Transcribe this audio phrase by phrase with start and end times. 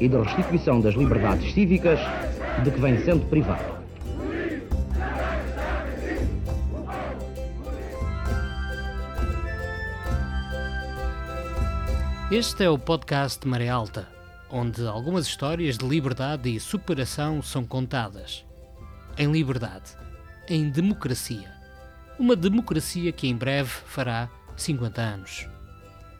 [0.00, 1.98] e de restituição das liberdades cívicas
[2.62, 3.76] de que vem sendo privado.
[12.30, 14.08] Este é o podcast de Maré Alta,
[14.50, 18.44] onde algumas histórias de liberdade e superação são contadas.
[19.16, 19.96] Em liberdade,
[20.48, 21.54] em democracia.
[22.18, 25.55] Uma democracia que em breve fará 50 anos.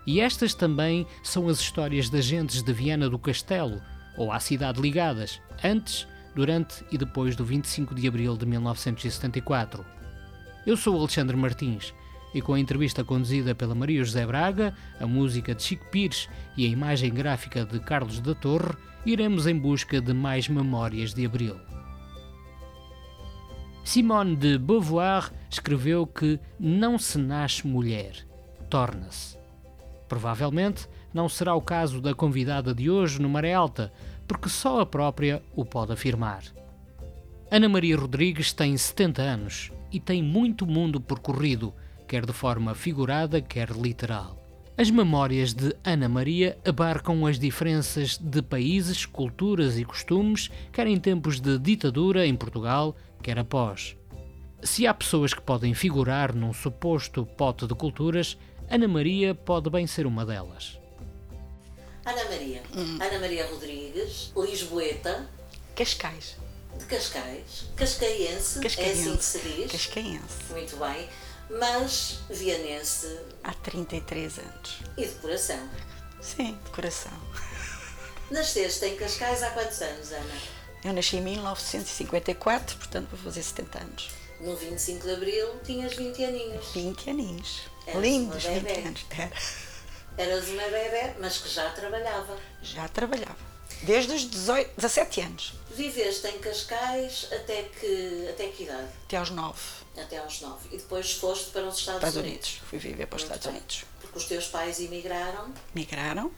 [0.06, 3.82] E estas também são as histórias das gentes de Viana do Castelo,
[4.16, 9.84] ou à cidade ligadas, antes, durante e depois do 25 de abril de 1974.
[10.66, 11.92] Eu sou Alexandre Martins
[12.34, 16.66] e com a entrevista conduzida pela Maria José Braga, a música de Chico Pires e
[16.66, 21.56] a imagem gráfica de Carlos da Torre, iremos em busca de mais memórias de Abril.
[23.84, 28.26] Simone de Beauvoir escreveu que não se nasce mulher,
[28.68, 29.45] torna-se.
[30.08, 33.92] Provavelmente não será o caso da convidada de hoje no Maré Alta,
[34.26, 36.42] porque só a própria o pode afirmar.
[37.50, 41.72] Ana Maria Rodrigues tem 70 anos e tem muito mundo percorrido,
[42.06, 44.36] quer de forma figurada, quer literal.
[44.78, 51.00] As memórias de Ana Maria abarcam as diferenças de países, culturas e costumes, quer em
[51.00, 53.96] tempos de ditadura em Portugal, quer após.
[54.62, 58.36] Se há pessoas que podem figurar num suposto pote de culturas,
[58.68, 60.78] Ana Maria pode bem ser uma delas.
[62.04, 62.62] Ana Maria.
[62.74, 62.98] Hum.
[63.00, 65.28] Ana Maria Rodrigues, Lisboeta.
[65.74, 66.36] Cascais.
[66.78, 67.64] De Cascais.
[67.76, 68.80] Cascaense, Cascaense.
[68.80, 69.72] é assim que se diz.
[69.72, 70.44] Cascaense.
[70.50, 71.08] Muito bem.
[71.48, 73.18] Mas vianense.
[73.42, 74.78] Há 33 anos.
[74.96, 75.68] E de coração.
[76.20, 77.12] Sim, de coração.
[78.30, 80.34] Nasceste em Cascais há quantos anos, Ana?
[80.84, 84.10] Eu nasci em 1954, portanto vou fazer 70 anos.
[84.40, 86.66] No 25 de Abril tinhas 20 aninhos.
[86.72, 87.62] 20 aninhos.
[87.86, 89.06] Eras Lindos 20 anos.
[89.10, 89.32] Era.
[90.18, 92.38] Eras uma bebê, mas que já trabalhava.
[92.62, 93.36] Já trabalhava.
[93.82, 95.52] Desde os 18, 17 anos.
[95.70, 98.88] Viveste em Cascais até que, até que idade?
[99.04, 99.60] Até aos 9.
[99.98, 100.68] Até aos 9.
[100.72, 102.48] E depois foste para os Estados, Estados Unidos.
[102.48, 102.68] Unidos.
[102.70, 103.56] Fui viver para os Estados bem.
[103.56, 103.84] Unidos.
[104.00, 105.52] Porque os teus pais emigraram.
[105.74, 106.32] Migraram.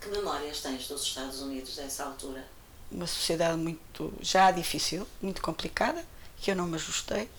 [0.00, 2.46] Que memórias tens dos Estados Unidos dessa altura?
[2.92, 6.04] Uma sociedade muito, já difícil, muito complicada,
[6.36, 7.30] que eu não me ajustei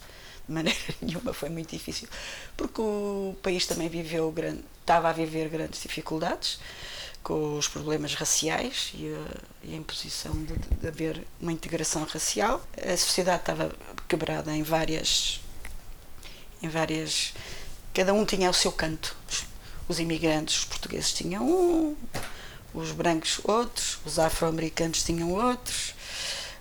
[0.48, 2.08] de maneira nenhuma, foi muito difícil,
[2.56, 6.60] porque o país também viveu grande, estava a viver grandes dificuldades
[7.26, 12.64] com os problemas raciais e a, e a imposição de, de, haver uma integração racial.
[12.78, 13.76] A sociedade estava
[14.08, 15.42] quebrada em várias,
[16.62, 17.34] em várias,
[17.96, 19.18] cada um tinha o seu canto.
[19.88, 21.96] Os imigrantes, os portugueses tinham um,
[22.76, 25.95] os brancos outros, os afro-americanos tinham outros,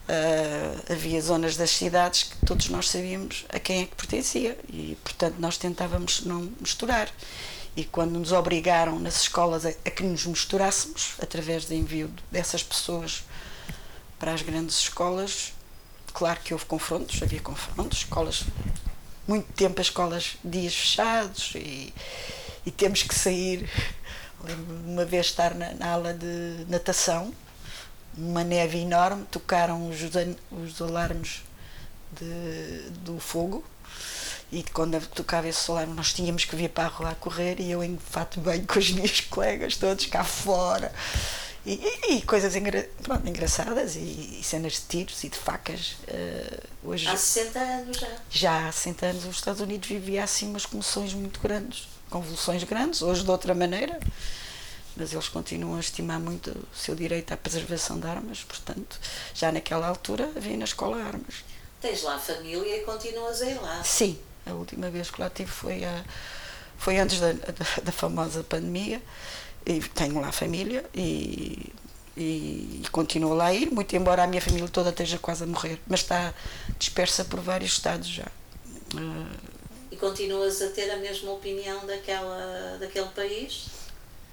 [0.06, 4.98] Uh, havia zonas das cidades que todos nós sabíamos a quem é que pertencia e,
[5.02, 7.10] portanto, nós tentávamos não misturar.
[7.74, 12.62] E quando nos obrigaram nas escolas a, a que nos misturássemos, através do envio dessas
[12.62, 13.24] pessoas
[14.18, 15.54] para as grandes escolas,
[16.12, 18.44] claro que houve confrontos, havia confrontos, escolas,
[19.26, 21.94] muito tempo as escolas dias fechados e,
[22.66, 23.70] e temos que sair.
[24.44, 27.32] Lembro uma vez estar na, na aula de natação
[28.16, 29.98] uma neve enorme, tocaram os,
[30.50, 31.42] os alarmes
[32.12, 33.64] de, do fogo.
[34.52, 37.70] E quando tocava esse alarme nós tínhamos que vir para a rua a correr e
[37.70, 40.92] eu em fato bem com os meus colegas todos cá fora.
[41.66, 45.96] E, e, e coisas engra, pronto, engraçadas e, e, cenas de tiros e de facas
[46.08, 48.08] uh, hoje há 60 anos já.
[48.28, 53.02] já há 60 anos os Estados Unidos vivia assim umas comoções muito grandes convulsões grandes,
[53.02, 53.98] hoje de outra maneira
[54.96, 58.98] mas eles continuam a estimar muito o seu direito à preservação de armas, portanto,
[59.34, 61.44] já naquela altura havia na escola armas.
[61.80, 63.82] Tens lá família e continuas a ir lá?
[63.84, 66.04] Sim, a última vez que lá tive foi, a,
[66.78, 69.02] foi antes da, da, da famosa pandemia,
[69.66, 71.72] e tenho lá família e,
[72.16, 75.46] e, e, continuo lá a ir, muito embora a minha família toda esteja quase a
[75.46, 76.34] morrer, mas está
[76.78, 78.26] dispersa por vários estados já.
[79.90, 83.66] E continuas a ter a mesma opinião daquela, daquele país?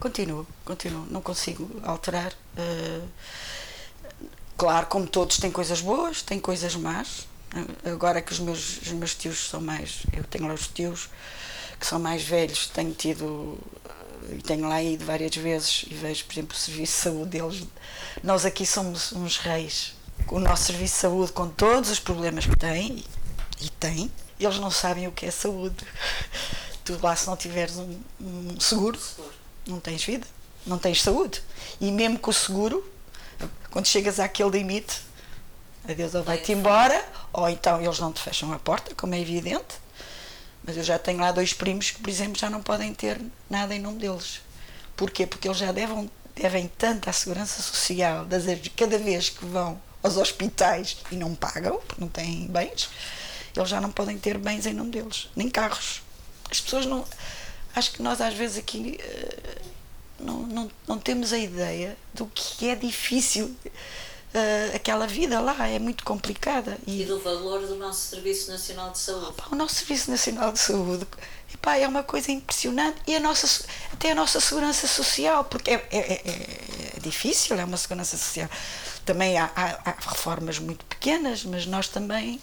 [0.01, 2.33] Continuo, continuo, não consigo alterar.
[2.57, 3.07] Uh,
[4.57, 7.27] claro, como todos, tem coisas boas, tem coisas más.
[7.85, 10.01] Agora que os meus, os meus tios são mais.
[10.11, 11.07] Eu tenho lá os tios
[11.79, 13.59] que são mais velhos, tenho tido.
[13.85, 17.29] Eh, e tenho lá ido várias vezes e vejo, por exemplo, o serviço de saúde
[17.29, 17.67] deles.
[18.23, 19.93] Nós aqui somos uns reis
[20.29, 23.03] o nosso serviço de saúde, com todos os problemas que tem,
[23.59, 25.85] e tem, eles não sabem o que é saúde.
[26.83, 28.99] Tu lá, se não tiveres um, um seguro,
[29.65, 30.27] não tens vida,
[30.65, 31.41] não tens saúde.
[31.79, 32.89] E mesmo com o seguro,
[33.71, 35.01] quando chegas àquele limite,
[35.87, 37.03] adeus ou vai-te embora,
[37.33, 39.81] ou então eles não te fecham a porta, como é evidente.
[40.63, 43.19] Mas eu já tenho lá dois primos que, por exemplo, já não podem ter
[43.49, 44.41] nada em nome deles.
[44.95, 45.25] Porquê?
[45.25, 48.27] Porque eles já devem, devem tanto à segurança social,
[48.75, 52.89] cada vez que vão aos hospitais e não pagam, porque não têm bens,
[53.55, 56.01] eles já não podem ter bens em nome deles, nem carros.
[56.49, 57.05] As pessoas não.
[57.75, 59.61] Acho que nós às vezes aqui uh,
[60.19, 63.55] não, não, não temos a ideia do que é difícil
[64.33, 66.77] uh, aquela vida lá, é muito complicada.
[66.85, 69.27] E, e, do valor do nosso Serviço Nacional de Saúde.
[69.27, 71.07] Opa, o nosso Serviço Nacional de Saúde
[71.53, 75.87] epá, é uma coisa impressionante e a nossa, até a nossa segurança social, porque é,
[75.91, 78.49] é, é, é difícil, é uma segurança social.
[79.05, 82.39] Também há, há, há reformas muito pequenas, mas nós também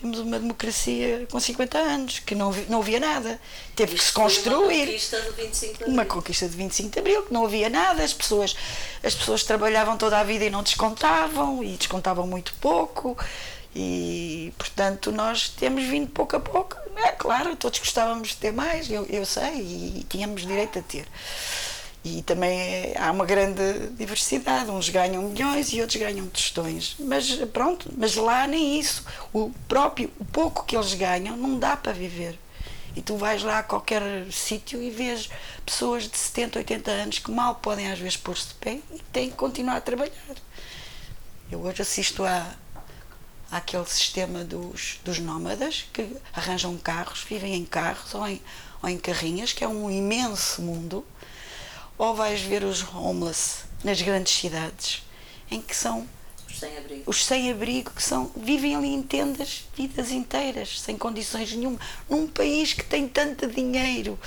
[0.00, 3.38] temos uma democracia com 50 anos, que não, não havia nada.
[3.76, 4.84] Teve Isto que se construir.
[4.84, 5.94] Uma conquista de 25 de Abril.
[5.94, 8.56] Uma conquista de 25 de Abril, que não havia nada, as pessoas,
[9.04, 13.16] as pessoas trabalhavam toda a vida e não descontavam, e descontavam muito pouco.
[13.74, 16.76] E, portanto, nós temos vindo pouco a pouco.
[16.96, 20.82] É claro, todos gostávamos de ter mais, eu, eu sei, e, e tínhamos direito a
[20.82, 21.06] ter.
[22.02, 26.96] E também é, há uma grande diversidade, uns ganham milhões e outros ganham tostões.
[26.98, 29.04] Mas pronto, mas lá nem isso.
[29.32, 32.38] O próprio, o pouco que eles ganham não dá para viver.
[32.96, 34.02] E tu vais lá a qualquer
[34.32, 35.28] sítio e vês
[35.64, 39.30] pessoas de 70, 80 anos que mal podem às vezes pôr-se de pé e têm
[39.30, 40.36] que continuar a trabalhar.
[41.52, 42.54] Eu hoje assisto a,
[43.50, 48.40] àquele sistema dos, dos nómadas que arranjam carros, vivem em carros ou em,
[48.82, 51.04] ou em carrinhas, que é um imenso mundo
[52.00, 55.02] ou vais ver os homeless nas grandes cidades,
[55.50, 56.08] em que são
[56.48, 61.78] os sem-abrigo, os sem-abrigo que são, vivem ali em tendas vidas inteiras, sem condições nenhuma,
[62.08, 64.18] num país que tem tanto dinheiro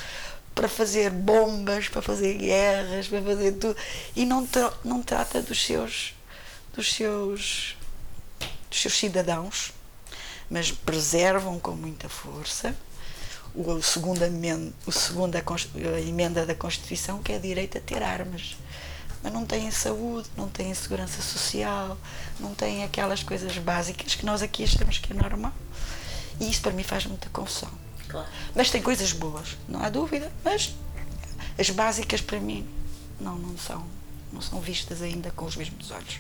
[0.54, 3.76] para fazer bombas, para fazer guerras, para fazer tudo,
[4.16, 6.14] e não, tra não trata dos seus,
[6.76, 7.76] dos seus,
[8.70, 9.74] dos seus cidadãos,
[10.48, 12.76] mas preservam com muita força
[13.56, 18.56] o segundo, emenda, o segundo a, emenda da Constituição que é direito a ter armas.
[19.22, 21.98] Mas não têm saúde, não têm segurança social,
[22.40, 25.54] não têm aquelas coisas básicas que nós aqui achamos que é normal.
[26.40, 27.72] E isso para mim faz muita confusão.
[28.08, 28.28] Claro.
[28.54, 30.76] Mas tem coisas boas, não há dúvida, mas
[31.58, 32.68] as básicas para mim
[33.20, 33.86] não, não, são,
[34.32, 36.20] não são vistas ainda com os mesmos olhos.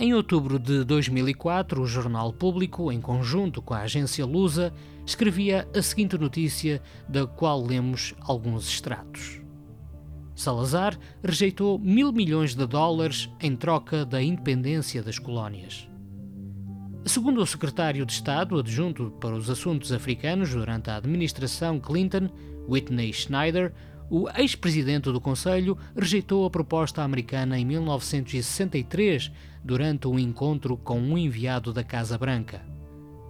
[0.00, 4.72] Em outubro de 2004, o Jornal Público, em conjunto com a agência Lusa,
[5.06, 9.42] escrevia a seguinte notícia, da qual lemos alguns extratos.
[10.34, 15.86] Salazar rejeitou mil milhões de dólares em troca da independência das colónias.
[17.04, 22.30] Segundo o secretário de Estado adjunto para os assuntos africanos durante a administração Clinton,
[22.66, 23.74] Whitney Schneider,
[24.14, 29.32] o ex-presidente do Conselho rejeitou a proposta americana em 1963
[29.64, 32.60] durante um encontro com um enviado da Casa Branca.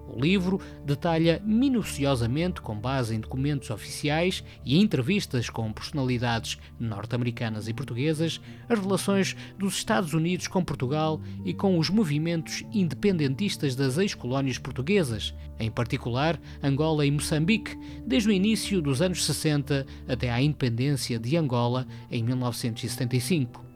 [0.09, 7.73] O livro detalha minuciosamente, com base em documentos oficiais e entrevistas com personalidades norte-americanas e
[7.73, 14.59] portuguesas, as relações dos Estados Unidos com Portugal e com os movimentos independentistas das ex-colónias
[14.59, 21.19] portuguesas, em particular Angola e Moçambique, desde o início dos anos 60 até à independência
[21.19, 23.72] de Angola em 1975.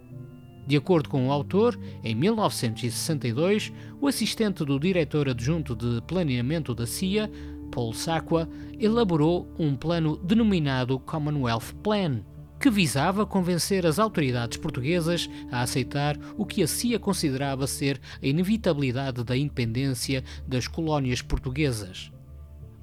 [0.66, 6.86] De acordo com o autor, em 1962, o assistente do diretor adjunto de planeamento da
[6.86, 7.30] CIA,
[7.70, 12.22] Paul Sacqua, elaborou um plano denominado Commonwealth Plan,
[12.58, 18.26] que visava convencer as autoridades portuguesas a aceitar o que a CIA considerava ser a
[18.26, 22.10] inevitabilidade da independência das colónias portuguesas.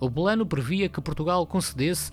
[0.04, 2.12] O plano previa que Portugal concedesse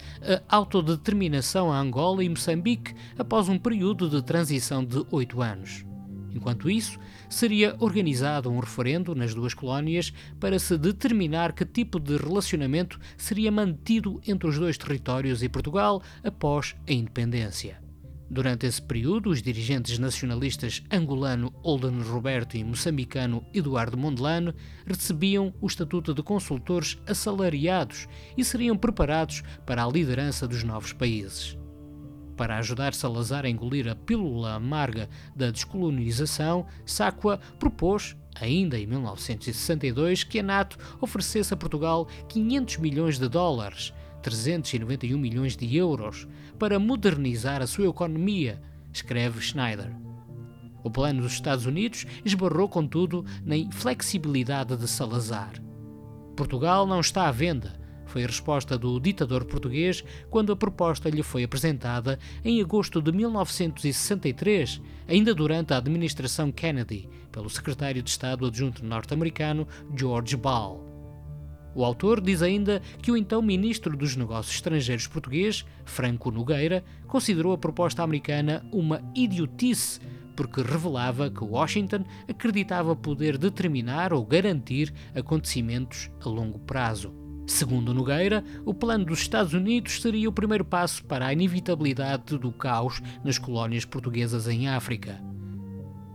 [0.49, 5.85] a autodeterminação a Angola e Moçambique após um período de transição de oito anos.
[6.33, 12.17] Enquanto isso, seria organizado um referendo nas duas colónias para se determinar que tipo de
[12.17, 17.90] relacionamento seria mantido entre os dois territórios e Portugal após a independência.
[18.33, 24.55] Durante esse período, os dirigentes nacionalistas angolano Olden Roberto e moçambicano Eduardo Mondelano
[24.87, 28.07] recebiam o estatuto de consultores assalariados
[28.39, 31.59] e seriam preparados para a liderança dos novos países.
[32.37, 40.23] Para ajudar Salazar a engolir a pílula amarga da descolonização, Sacqua propôs, ainda em 1962,
[40.23, 46.79] que a NATO oferecesse a Portugal 500 milhões de dólares 391 milhões de euros para
[46.79, 48.61] modernizar a sua economia,
[48.93, 49.91] escreve Schneider.
[50.83, 55.53] O plano dos Estados Unidos esbarrou, contudo, na inflexibilidade de Salazar.
[56.37, 61.23] Portugal não está à venda, foi a resposta do ditador português quando a proposta lhe
[61.23, 68.47] foi apresentada em agosto de 1963, ainda durante a administração Kennedy, pelo secretário de Estado
[68.47, 70.90] adjunto norte-americano George Ball.
[71.75, 77.53] O autor diz ainda que o então ministro dos Negócios Estrangeiros português, Franco Nogueira, considerou
[77.53, 80.01] a proposta americana uma idiotice
[80.37, 87.15] porque revelava que Washington acreditava poder determinar ou garantir acontecimentos a longo prazo.
[87.47, 92.53] Segundo Nogueira, o plano dos Estados Unidos seria o primeiro passo para a inevitabilidade do
[92.53, 95.21] caos nas colónias portuguesas em África.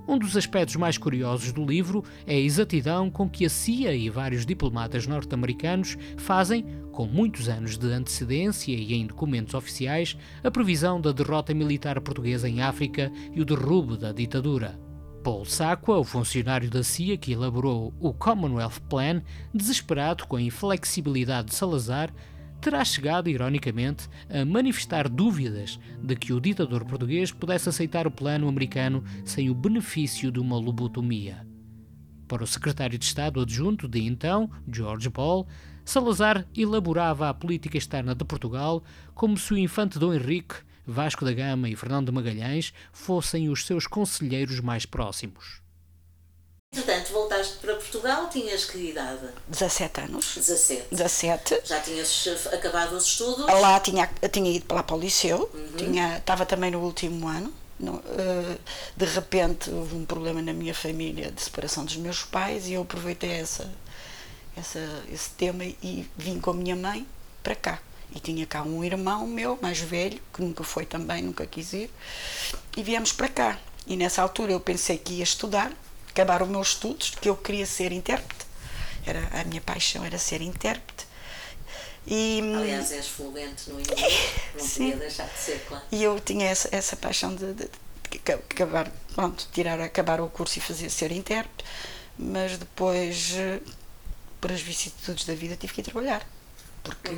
[0.07, 4.07] Um dos aspectos mais curiosos do livro é a exatidão com que a CIA e
[4.07, 11.01] vários diplomatas norte-americanos fazem, com muitos anos de antecedência e em documentos oficiais, a previsão
[11.01, 14.79] da derrota militar portuguesa em África e o derrubo da ditadura.
[15.23, 21.47] Paul Sacqua, o funcionário da CIA que elaborou o Commonwealth Plan, desesperado com a inflexibilidade
[21.47, 22.13] de Salazar,
[22.65, 28.47] terá chegado, ironicamente, a manifestar dúvidas de que o ditador português pudesse aceitar o plano
[28.47, 31.45] americano sem o benefício de uma lobotomia.
[32.27, 35.45] Para o secretário de Estado adjunto de então, George Paul,
[35.85, 40.55] Salazar elaborava a política externa de Portugal como se o infante Dom Henrique,
[40.87, 45.64] Vasco da Gama e Fernando de Magalhães fossem os seus conselheiros mais próximos.
[46.75, 49.29] Entretanto, voltaste para Portugal, tinhas que idade?
[49.47, 50.35] 17 anos.
[50.35, 50.87] 17.
[50.91, 51.61] 17.
[51.63, 53.45] Já tinhas acabado os estudos?
[53.45, 55.77] Lá tinha, tinha ido para lá para o liceu, uhum.
[55.77, 57.53] tinha, estava também no último ano.
[57.79, 58.59] No, uh,
[58.95, 62.83] de repente houve um problema na minha família de separação dos meus pais e eu
[62.83, 63.69] aproveitei essa,
[64.55, 64.79] essa,
[65.11, 67.05] esse tema e vim com a minha mãe
[67.41, 67.79] para cá.
[68.13, 71.89] E tinha cá um irmão meu, mais velho, que nunca foi também, nunca quis ir,
[72.75, 73.59] e viemos para cá.
[73.87, 75.71] E nessa altura eu pensei que ia estudar,
[76.15, 78.45] acabar os meus estudos, que eu queria ser intérprete.
[79.05, 81.05] Era, a minha paixão era ser intérprete.
[82.07, 84.91] E, Aliás, és fluente no inglês, não sim.
[84.91, 85.83] podia deixar de ser, claro.
[85.91, 90.59] E eu tinha essa, essa paixão de, de, de, acabar, pronto, tirar, acabar o curso
[90.59, 91.65] e fazer ser intérprete,
[92.17, 93.33] mas depois,
[94.39, 96.25] por as vicissitudes da vida, tive que ir trabalhar,
[96.83, 97.09] porque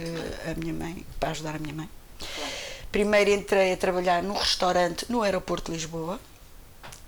[0.50, 1.90] a minha mãe, para ajudar a minha mãe.
[2.18, 2.52] Claro.
[2.90, 6.18] Primeiro entrei a trabalhar num restaurante no aeroporto de Lisboa,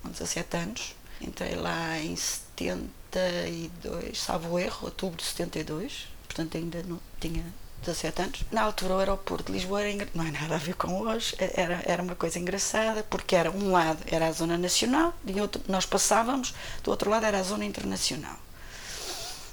[0.02, 6.98] com 17 anos, Entrei lá em 72, salvo erro, outubro de 72, portanto ainda não
[7.20, 7.44] tinha
[7.82, 8.44] 17 anos.
[8.50, 11.82] Na altura o aeroporto de Lisboa era, não é nada a ver com hoje, era,
[11.84, 15.86] era uma coisa engraçada, porque era um lado era a zona nacional, e outro, nós
[15.86, 18.36] passávamos, do outro lado era a zona internacional.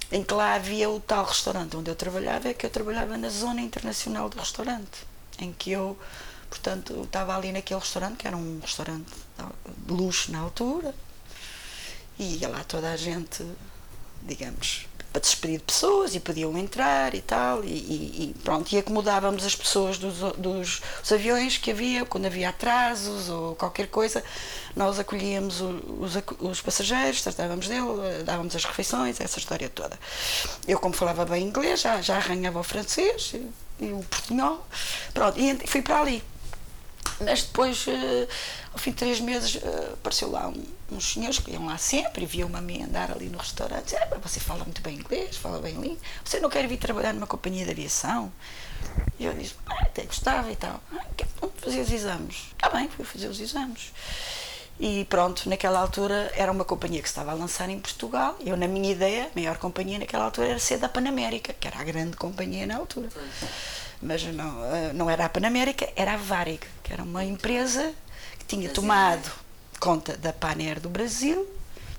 [0.09, 3.29] Em que lá havia o tal restaurante onde eu trabalhava, é que eu trabalhava na
[3.29, 5.05] zona internacional do restaurante,
[5.37, 5.97] em que eu,
[6.49, 9.11] portanto, estava ali naquele restaurante, que era um restaurante
[9.85, 10.95] de luxo na altura,
[12.17, 13.45] e ia lá toda a gente,
[14.23, 18.77] digamos, para despedir de pessoas e podiam entrar e tal, e, e, e pronto, e
[18.77, 24.23] acomodávamos as pessoas dos, dos, dos, aviões que havia, quando havia atrasos ou qualquer coisa,
[24.75, 29.97] nós acolhíamos os, os passageiros, tratávamos dele, dávamos as refeições, essa história toda.
[30.67, 34.65] Eu, como falava bem inglês, já, já arranhava o francês e, e o portunhol,
[35.13, 36.23] pronto, e fui para ali.
[37.19, 38.27] Mas depois, uh,
[38.77, 42.23] ao fim de três meses, uh, apareceu lá um, uns senhores que iam lá sempre
[42.23, 43.95] e viam-me a mim andar ali no restaurante.
[43.95, 45.97] Ah, você fala muito bem inglês, fala bem língua.
[46.23, 48.31] Você não quer vir trabalhar numa companhia de aviação?
[49.17, 50.79] E eu disse, ah, até gostava e tal.
[50.93, 51.03] Ah,
[51.57, 52.51] fazer os exames.
[52.51, 53.91] Está bem, fui fazer os exames.
[54.79, 58.37] E pronto, naquela altura era uma companhia que estava a lançar em Portugal.
[58.45, 61.79] Eu, na minha ideia, a maior companhia naquela altura era ser da Panamérica, que era
[61.79, 63.09] a grande companhia na altura.
[63.99, 67.91] Mas não, eh, não era a Panamérica, era a Varig, que era uma empresa
[68.47, 69.29] tinha tomado
[69.79, 71.47] conta da Paner do Brasil,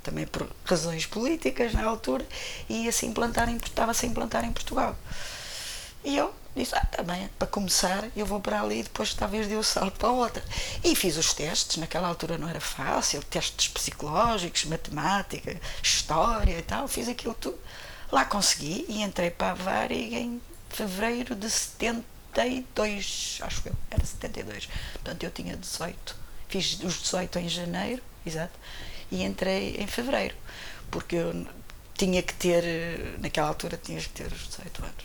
[0.02, 2.26] também por razões políticas na altura,
[2.68, 4.96] e ia se implantar em, estava-se a implantar em Portugal.
[6.04, 9.46] E eu disse, ah, também, tá para começar, eu vou para ali e depois talvez
[9.46, 10.42] dê o salto para outra.
[10.82, 16.88] E fiz os testes, naquela altura não era fácil, testes psicológicos, matemática, história e tal,
[16.88, 17.58] fiz aquilo tudo.
[18.10, 20.40] Lá consegui e entrei para a Varig em
[20.70, 24.68] fevereiro de 72, acho eu, era 72.
[24.94, 26.27] Portanto, eu tinha 18.
[26.48, 28.58] Fiz os 18 em janeiro, exato,
[29.10, 30.34] e entrei em fevereiro,
[30.90, 31.46] porque eu
[31.94, 35.04] tinha que ter, naquela altura, tinhas que ter os 18 anos.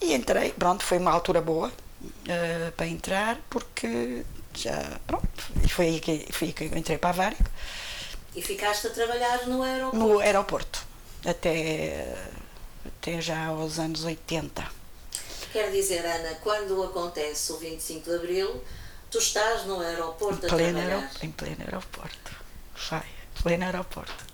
[0.00, 4.24] E entrei, pronto, foi uma altura boa uh, para entrar, porque
[4.54, 5.28] já, pronto,
[5.62, 7.44] e foi aí que, foi aí que eu entrei para a Várico.
[8.34, 9.96] E ficaste a trabalhar no aeroporto?
[9.96, 10.86] No aeroporto,
[11.24, 12.16] até
[13.04, 14.66] até já aos anos 80.
[15.52, 18.62] Quer dizer, Ana, quando acontece o 25 de Abril,
[19.14, 22.32] tu estás no aeroporto em pleno em pleno aeroporto.
[22.90, 24.26] vai, foi no aeroporto.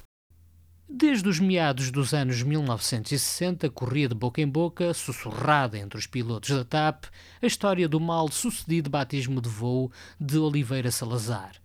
[0.89, 6.49] Desde os meados dos anos 1960, corria de boca em boca, sussurrada entre os pilotos
[6.49, 7.05] da TAP,
[7.43, 11.57] a história do mal sucedido batismo de voo de Oliveira Salazar.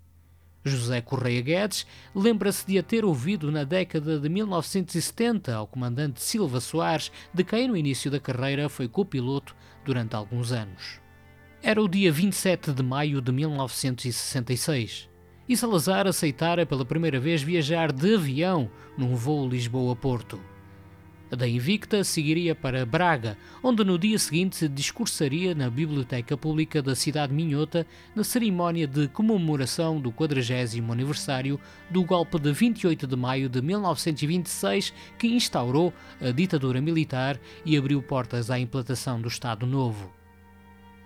[0.65, 6.59] José Correia Guedes lembra-se de a ter ouvido na década de 1970 ao comandante Silva
[6.59, 9.55] Soares, de quem no início da carreira foi copiloto
[9.85, 11.04] durante alguns anos.
[11.67, 15.09] Era o dia 27 de maio de 1966
[15.49, 20.39] e Salazar aceitara pela primeira vez viajar de avião num voo Lisboa-Porto.
[21.27, 26.93] Da Invicta seguiria para Braga, onde no dia seguinte se discursaria na Biblioteca Pública da
[26.93, 33.49] cidade minhota na cerimónia de comemoração do 40 aniversário do golpe de 28 de maio
[33.49, 35.91] de 1926 que instaurou
[36.21, 40.13] a ditadura militar e abriu portas à implantação do Estado Novo.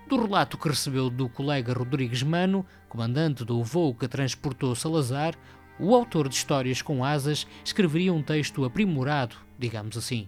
[0.10, 5.36] Do relato que recebeu do colega Rodrigues Mano, comandante do voo que transportou Salazar,
[5.80, 10.28] o autor de Histórias com Asas escreveria um texto aprimorado, digamos assim.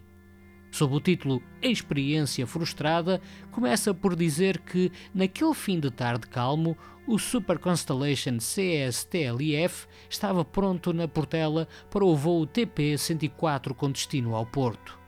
[0.69, 3.19] Sob o título Experiência Frustrada,
[3.49, 10.93] começa por dizer que, naquele fim de tarde calmo, o Super Constellation CSTLF estava pronto
[10.93, 14.99] na Portela para o voo TP-104 com destino ao Porto.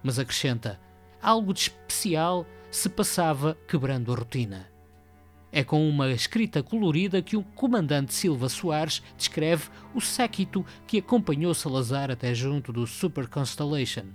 [0.00, 0.80] Mas acrescenta,
[1.20, 4.66] algo de especial se passava quebrando a rotina.
[5.52, 11.52] É com uma escrita colorida que o comandante Silva Soares descreve o séquito que acompanhou
[11.52, 14.06] Salazar até junto do Super Constellation.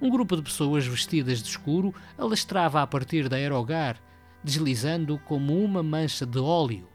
[0.00, 4.00] Um grupo de pessoas vestidas de escuro alastrava a partir da aerogar,
[4.42, 6.88] deslizando como uma mancha de óleo.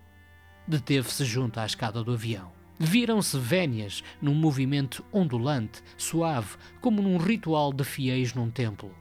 [0.67, 2.51] Deteve-se junto à escada do avião.
[2.79, 8.91] Viram-se vénias num movimento ondulante, suave, como num ritual de fiéis num templo.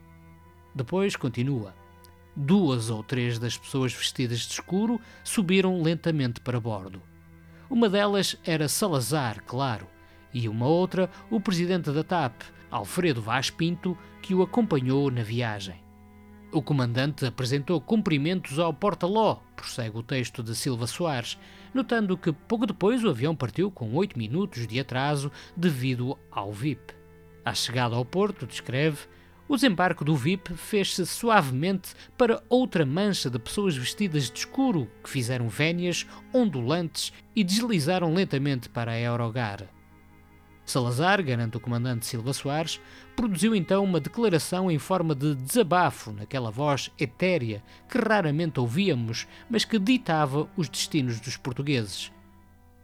[0.75, 1.80] Depois continua.
[2.43, 7.03] Duas ou três das pessoas vestidas de escuro subiram lentamente para bordo.
[7.69, 9.87] Uma delas era Salazar, claro,
[10.33, 15.85] e uma outra o presidente da TAP, Alfredo Vaz Pinto, que o acompanhou na viagem.
[16.51, 21.39] O comandante apresentou cumprimentos ao porta-ló, prossegue o texto de Silva Soares,
[21.75, 26.95] notando que pouco depois o avião partiu com oito minutos de atraso devido ao VIP.
[27.45, 29.01] À chegada ao porto, descreve,
[29.51, 35.11] o desembarque do VIP fez-se suavemente para outra mancha de pessoas vestidas de escuro que
[35.11, 39.67] fizeram vénias ondulantes e deslizaram lentamente para a aerogar.
[40.65, 42.81] Salazar, garante o comandante Silva Soares,
[43.17, 49.65] produziu então uma declaração em forma de desabafo naquela voz etérea que raramente ouvíamos, mas
[49.65, 52.13] que ditava os destinos dos portugueses.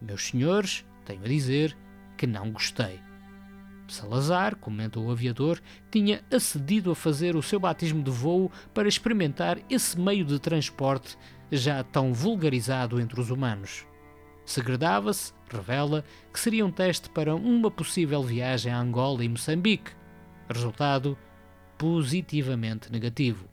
[0.01, 1.77] Meus senhores, tenho a dizer
[2.17, 3.06] que não gostei.
[3.93, 9.59] Salazar, comenta o aviador, tinha acedido a fazer o seu batismo de voo para experimentar
[9.69, 11.17] esse meio de transporte
[11.51, 13.85] já tão vulgarizado entre os humanos.
[14.45, 19.91] Segredava-se, revela, que seria um teste para uma possível viagem a Angola e Moçambique.
[20.49, 21.17] Resultado
[21.77, 23.47] positivamente negativo.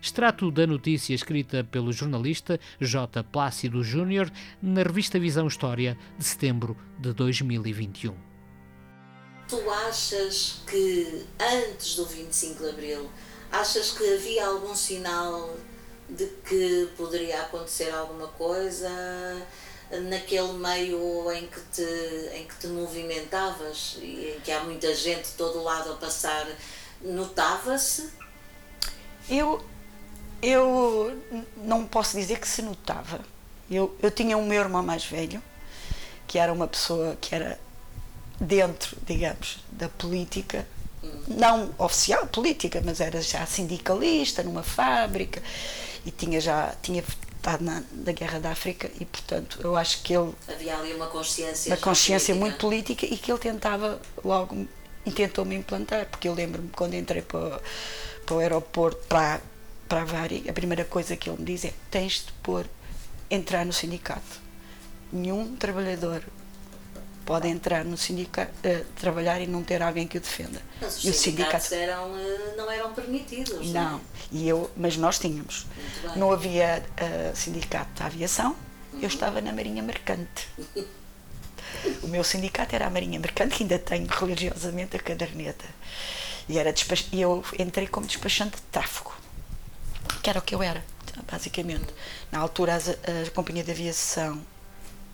[0.00, 3.24] Extrato da notícia escrita pelo jornalista J.
[3.24, 8.33] Plácido Júnior na revista Visão História de setembro de 2021.
[9.54, 13.10] Tu achas que antes do 25 de Abril,
[13.52, 15.54] achas que havia algum sinal
[16.08, 18.90] de que poderia acontecer alguma coisa
[20.10, 25.26] naquele meio em que te, em que te movimentavas e em que há muita gente
[25.26, 26.48] de todo lado a passar?
[27.00, 28.10] Notava-se?
[29.30, 29.64] Eu,
[30.42, 31.16] eu
[31.58, 33.20] não posso dizer que se notava.
[33.70, 35.40] Eu, eu tinha um meu irmão mais velho,
[36.26, 37.56] que era uma pessoa que era
[38.40, 40.66] dentro, digamos, da política,
[41.28, 45.42] não oficial política, mas era já sindicalista numa fábrica
[46.04, 50.14] e tinha já tinha estado na, na guerra da África e portanto eu acho que
[50.14, 52.40] ele havia ali uma consciência uma consciência política.
[52.40, 54.66] muito política e que ele tentava logo
[55.04, 57.60] e tentou me implantar porque eu lembro-me quando entrei para,
[58.24, 59.40] para o aeroporto para
[59.86, 62.66] para a Vari, a primeira coisa que ele me diz é tens de pôr
[63.30, 64.40] entrar no sindicato
[65.12, 66.22] nenhum trabalhador
[67.24, 70.60] pode entrar no sindicato, uh, trabalhar e não ter alguém que o defenda.
[70.80, 73.70] Mas os e sindicatos eram, uh, não eram permitidos.
[73.70, 74.00] Não, não.
[74.30, 75.66] E eu, mas nós tínhamos.
[76.16, 78.54] Não havia uh, sindicato da aviação,
[78.92, 79.00] uhum.
[79.00, 80.48] eu estava na Marinha Mercante.
[82.02, 85.66] o meu sindicato era a Marinha Mercante, que ainda tenho religiosamente a caderneta.
[86.48, 87.08] E era despach...
[87.12, 89.14] eu entrei como despachante de tráfego,
[90.22, 90.84] que era o que eu era,
[91.30, 91.86] basicamente.
[92.30, 94.44] Na altura, as, a companhia de aviação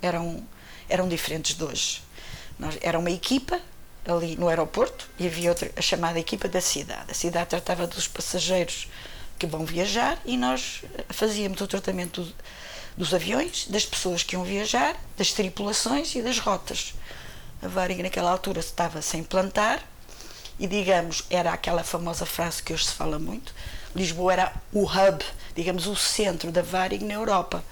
[0.03, 0.43] eram
[0.91, 2.03] eram diferentes de hoje.
[2.59, 3.59] Nós, era uma equipa
[4.07, 7.11] ali no aeroporto e havia outra, a chamada equipa da cidade.
[7.11, 8.89] A cidade tratava dos passageiros
[9.39, 12.27] que vão viajar e nós fazíamos o tratamento
[12.97, 16.95] dos aviões, das pessoas que iam viajar, das tripulações e das rotas.
[17.63, 19.83] A Varig naquela altura estava sem plantar
[20.59, 23.55] e, digamos, era aquela famosa frase que hoje se fala muito,
[23.95, 25.25] Lisboa era o hub,
[25.55, 27.65] digamos, o centro da Varig na Europa,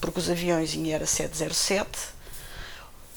[0.00, 1.88] porque os aviões era 707,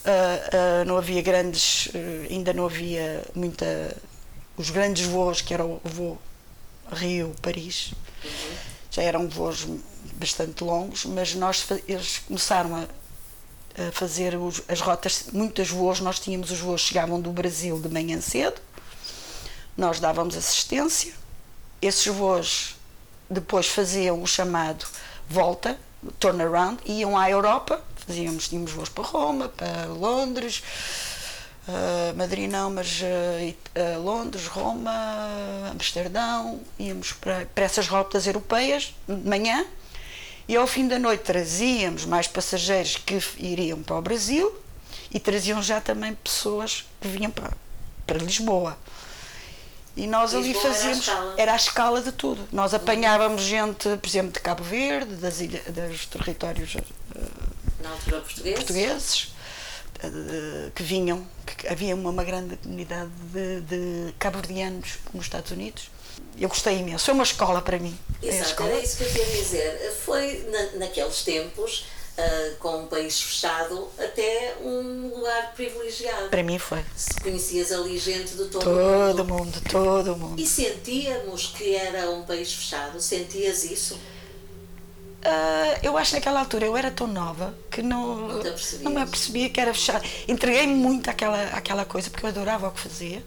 [0.08, 3.96] uh, não havia grandes, uh, ainda não havia muita,
[4.56, 6.18] os grandes voos, que era o voo
[6.92, 7.94] Rio-Paris,
[8.92, 9.68] já eram voos
[10.14, 12.84] bastante longos, mas nós, eles começaram a,
[13.82, 17.90] a fazer os, as rotas, muitos voos, nós tínhamos os voos, chegavam do Brasil de
[17.90, 18.62] manhã cedo,
[19.76, 21.14] nós dávamos assistência,
[21.82, 22.76] esses voos
[23.30, 24.86] depois faziam o chamado
[25.30, 25.78] volta,
[26.20, 30.64] turnaround, iam à Europa, fazíamos, tínhamos voos para Roma, para Londres,
[31.68, 34.92] uh, Madrid não, mas uh, Londres, Roma,
[35.70, 39.66] Amsterdão, íamos para, para essas rotas europeias de manhã
[40.48, 44.56] e ao fim da noite trazíamos mais passageiros que iriam para o Brasil
[45.14, 47.52] e traziam já também pessoas que vinham para,
[48.06, 48.78] para Lisboa.
[49.96, 51.08] E nós Lisboa ali fazíamos.
[51.08, 52.48] Era a, era a, escala de tudo.
[52.52, 56.78] Nós apanhávamos gente, por exemplo, de Cabo Verde, das ilhas, dos territórios
[57.88, 59.24] Na altura portugueses, portugueses
[60.04, 61.26] uh, que vinham.
[61.46, 65.90] Que havia uma, uma grande comunidade de, de cabo-verdianos nos Estados Unidos.
[66.38, 67.06] Eu gostei imenso.
[67.06, 67.98] Foi uma escola para mim.
[68.22, 69.98] Exato, era isso que eu queria dizer.
[70.04, 71.86] Foi na, naqueles tempos
[72.18, 76.30] uh, com um país fechado, até um lugar privilegiado.
[76.30, 76.84] Para mim foi.
[76.96, 79.26] Se conhecias ali gente de todo, todo mundo.
[79.26, 79.62] mundo.
[79.70, 80.42] Todo mundo.
[80.42, 83.02] E sentíamos que era um país fechado?
[83.02, 83.98] Sentias isso?
[85.28, 88.44] Uh, eu acho que naquela altura eu era tão nova que não, não,
[88.82, 90.08] não me apercebia que era fechado.
[90.26, 93.22] Entreguei-me muito àquela, àquela coisa porque eu adorava o que fazia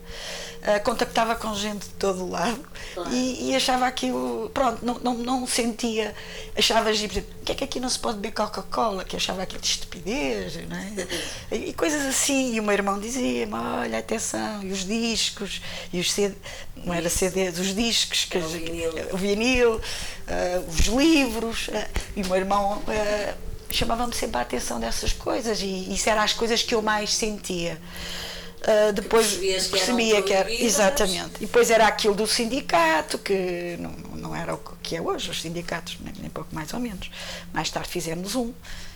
[0.62, 2.60] uh, contactava com gente de todo o lado
[2.94, 3.10] claro.
[3.12, 6.14] e, e, achava aquilo, pronto, não, não, não sentia,
[6.56, 9.04] achava, exemplo, o que é que aqui não se pode beber Coca-Cola?
[9.04, 11.06] Que achava aquilo de estupidez, não é?
[11.56, 12.54] e, e coisas assim.
[12.54, 15.60] E o meu irmão dizia-me: olha, atenção, e os discos,
[15.92, 16.34] e os CD,
[16.76, 19.80] não era CD, os discos, que, o vinil, o vinil uh,
[20.68, 21.72] os livros, uh,
[22.16, 22.82] e o meu irmão
[23.70, 27.80] chamava-me sempre a atenção dessas coisas, e isso eram as coisas que eu mais sentia.
[28.60, 31.36] Uh, depois que percebia que era exatamente.
[31.36, 35.40] E depois era aquilo do sindicato que não, não era o que é hoje os
[35.40, 37.10] sindicatos nem, nem pouco mais ou menos.
[37.54, 38.52] Mais tarde fizemos um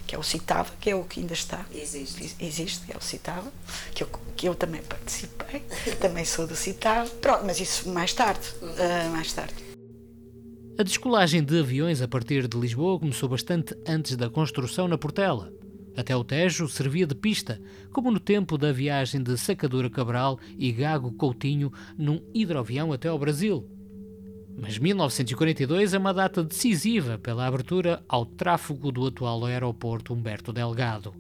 [0.07, 1.65] que é o Citava que é o que ainda está.
[1.75, 2.37] Existe.
[2.39, 3.51] Existe é o Citava
[3.95, 5.61] que eu, que eu também participei
[5.99, 7.09] também sou do Citava.
[7.09, 9.55] Pronto mas isso mais tarde uh, mais tarde.
[10.79, 15.51] A descolagem de aviões a partir de Lisboa começou bastante antes da construção na Portela
[15.97, 17.61] até o Tejo servia de pista,
[17.93, 23.19] como no tempo da viagem de Sacadura Cabral e Gago Coutinho num hidroavião até ao
[23.19, 23.69] Brasil.
[24.57, 31.15] Mas 1942 é uma data decisiva pela abertura ao tráfego do atual aeroporto Humberto Delgado.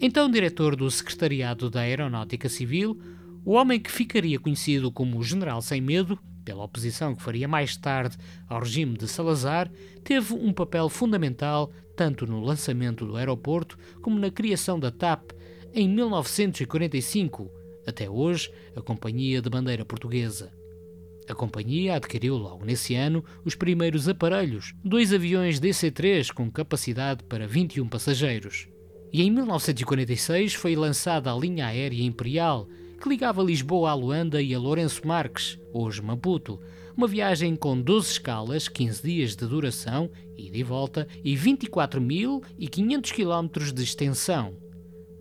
[0.00, 2.98] Então diretor do Secretariado da Aeronáutica Civil,
[3.44, 8.16] o homem que ficaria conhecido como General Sem Medo, pela oposição que faria mais tarde
[8.48, 9.70] ao regime de Salazar,
[10.02, 15.32] teve um papel fundamental tanto no lançamento do aeroporto como na criação da TAP
[15.72, 17.50] em 1945,
[17.86, 20.52] até hoje a Companhia de Bandeira Portuguesa.
[21.28, 27.46] A companhia adquiriu logo nesse ano os primeiros aparelhos, dois aviões DC-3 com capacidade para
[27.46, 28.68] 21 passageiros.
[29.12, 32.68] E em 1946 foi lançada a linha aérea Imperial,
[33.04, 36.58] que ligava Lisboa a Luanda e a Lourenço Marques, hoje Maputo,
[36.96, 43.74] uma viagem com 12 escalas, 15 dias de duração, ida e volta, e 24.500 km
[43.74, 44.56] de extensão.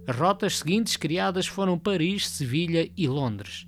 [0.07, 3.67] As rotas seguintes criadas foram Paris, Sevilha e Londres.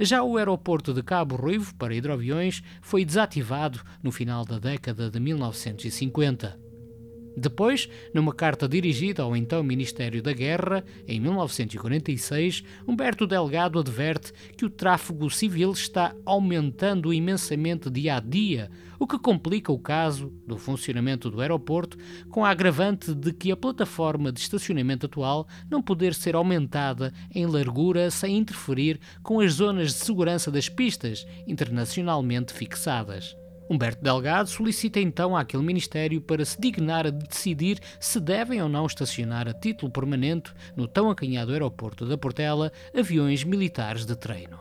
[0.00, 5.20] Já o aeroporto de Cabo Ruivo para hidroaviões foi desativado no final da década de
[5.20, 6.63] 1950.
[7.36, 14.64] Depois, numa carta dirigida ao então Ministério da Guerra, em 1946, Humberto Delgado adverte que
[14.64, 20.56] o tráfego civil está aumentando imensamente dia a dia, o que complica o caso do
[20.56, 21.98] funcionamento do aeroporto,
[22.30, 27.46] com a agravante de que a plataforma de estacionamento atual não poder ser aumentada em
[27.46, 33.36] largura sem interferir com as zonas de segurança das pistas internacionalmente fixadas.
[33.68, 38.86] Humberto Delgado solicita então àquele Ministério para se dignar a decidir se devem ou não
[38.86, 44.60] estacionar a título permanente no tão acanhado aeroporto da Portela aviões militares de treino.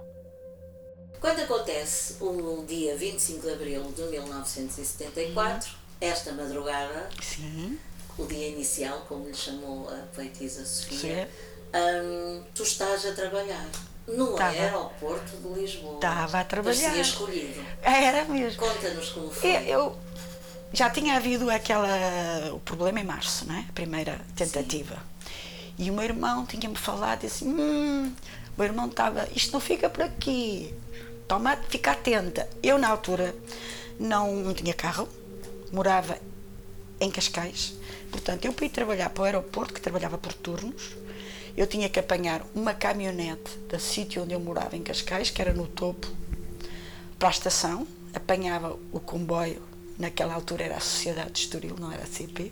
[1.20, 7.80] Quando acontece o dia 25 de abril de 1974, esta madrugada, Sim.
[8.18, 11.30] o dia inicial, como lhe chamou a poetisa Sofia,
[11.74, 13.70] hum, tu estás a trabalhar
[14.08, 14.50] no Tava.
[14.52, 15.96] aeroporto de Lisboa.
[15.96, 16.98] Estava a trabalhar.
[16.98, 17.62] Escolhido.
[17.82, 18.60] Era mesmo.
[18.60, 19.52] Conta-nos como foi.
[19.68, 19.98] Eu,
[20.74, 21.88] já tinha havido aquela
[22.54, 23.66] o problema em março, não é?
[23.70, 24.98] A primeira tentativa.
[25.78, 28.12] E o meu irmão tinha-me falado disse: hum,
[28.56, 30.74] o meu irmão estava, isto não fica por aqui.
[31.28, 32.50] Toma, fica atenta.
[32.62, 33.34] Eu na altura
[34.00, 35.08] não, não tinha carro,
[35.72, 36.18] morava
[37.00, 37.74] em Cascais.
[38.12, 40.96] Portanto, eu ir trabalhar para o aeroporto, que trabalhava por turnos,
[41.56, 45.54] eu tinha que apanhar uma caminhonete do sítio onde eu morava, em Cascais, que era
[45.54, 46.08] no topo,
[47.20, 49.62] para a estação, apanhava o comboio,
[49.98, 52.52] naquela altura era a Sociedade de Estoril, não era a CP,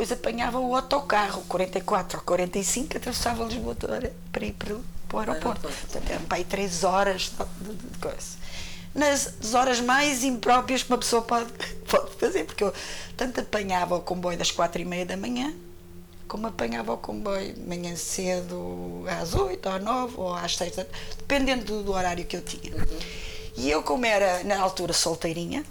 [0.00, 5.20] depois apanhava o autocarro, 44 ou 45, atravessava Lisboa toda para ir para, para o
[5.20, 5.60] aeroporto.
[5.60, 8.40] Portanto, eram para aí 3 horas de, de, de coisa.
[8.94, 11.52] Nas horas mais impróprias que uma pessoa pode,
[11.86, 12.72] pode fazer, porque eu
[13.16, 15.52] tanto apanhava o comboio das quatro e meia da manhã,
[16.30, 20.76] como apanhava o comboio de manhã cedo às oito, às nove ou às seis,
[21.18, 22.72] dependendo do, do horário que eu tinha.
[22.72, 22.98] Uhum.
[23.56, 25.64] E eu, como era na altura solteirinha,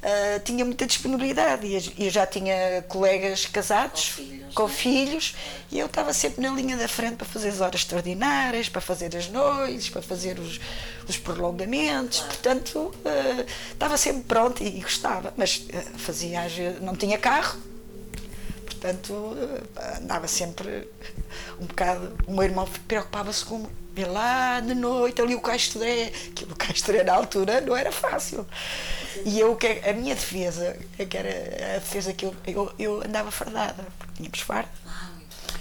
[0.00, 5.36] uh, tinha muita disponibilidade e eu já tinha colegas casados com filhos, com filhos
[5.72, 9.16] e eu estava sempre na linha da frente para fazer as horas extraordinárias, para fazer
[9.16, 10.60] as noites, para fazer os,
[11.08, 12.32] os prolongamentos, claro.
[12.32, 16.40] portanto uh, estava sempre pronta e, e gostava, mas uh, fazia,
[16.80, 17.58] não tinha carro,
[18.84, 19.36] portanto
[19.96, 20.86] andava sempre
[21.58, 22.14] um bocado.
[22.26, 27.02] O meu irmão preocupava-se com ver lá de noite ali o Castré, que o Castré
[27.02, 28.46] na altura não era fácil.
[29.24, 29.56] E eu,
[29.88, 30.76] a minha defesa,
[31.08, 34.84] que era a defesa que eu, eu, eu andava fardada, porque tínhamos farda.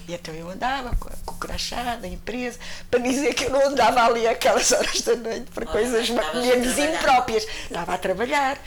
[0.06, 2.60] E então eu andava com, com o crachá da empresa
[2.92, 7.48] para dizer que eu não andava ali aquelas horas da noite para coisas menos impróprias.
[7.70, 8.60] Estava a trabalhar.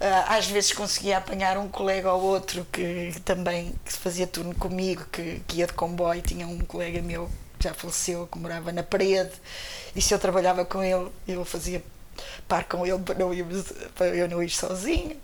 [0.00, 5.04] Ah, às vezes conseguia apanhar um colega ou outro que também que fazia turno comigo,
[5.12, 6.22] que, que ia de comboio.
[6.22, 9.32] Tinha um colega meu que já faleceu, que morava na parede,
[9.94, 11.82] e se eu trabalhava com ele, eu fazia
[12.48, 13.44] par com ele para, não ir,
[13.94, 15.14] para eu não ir sozinha.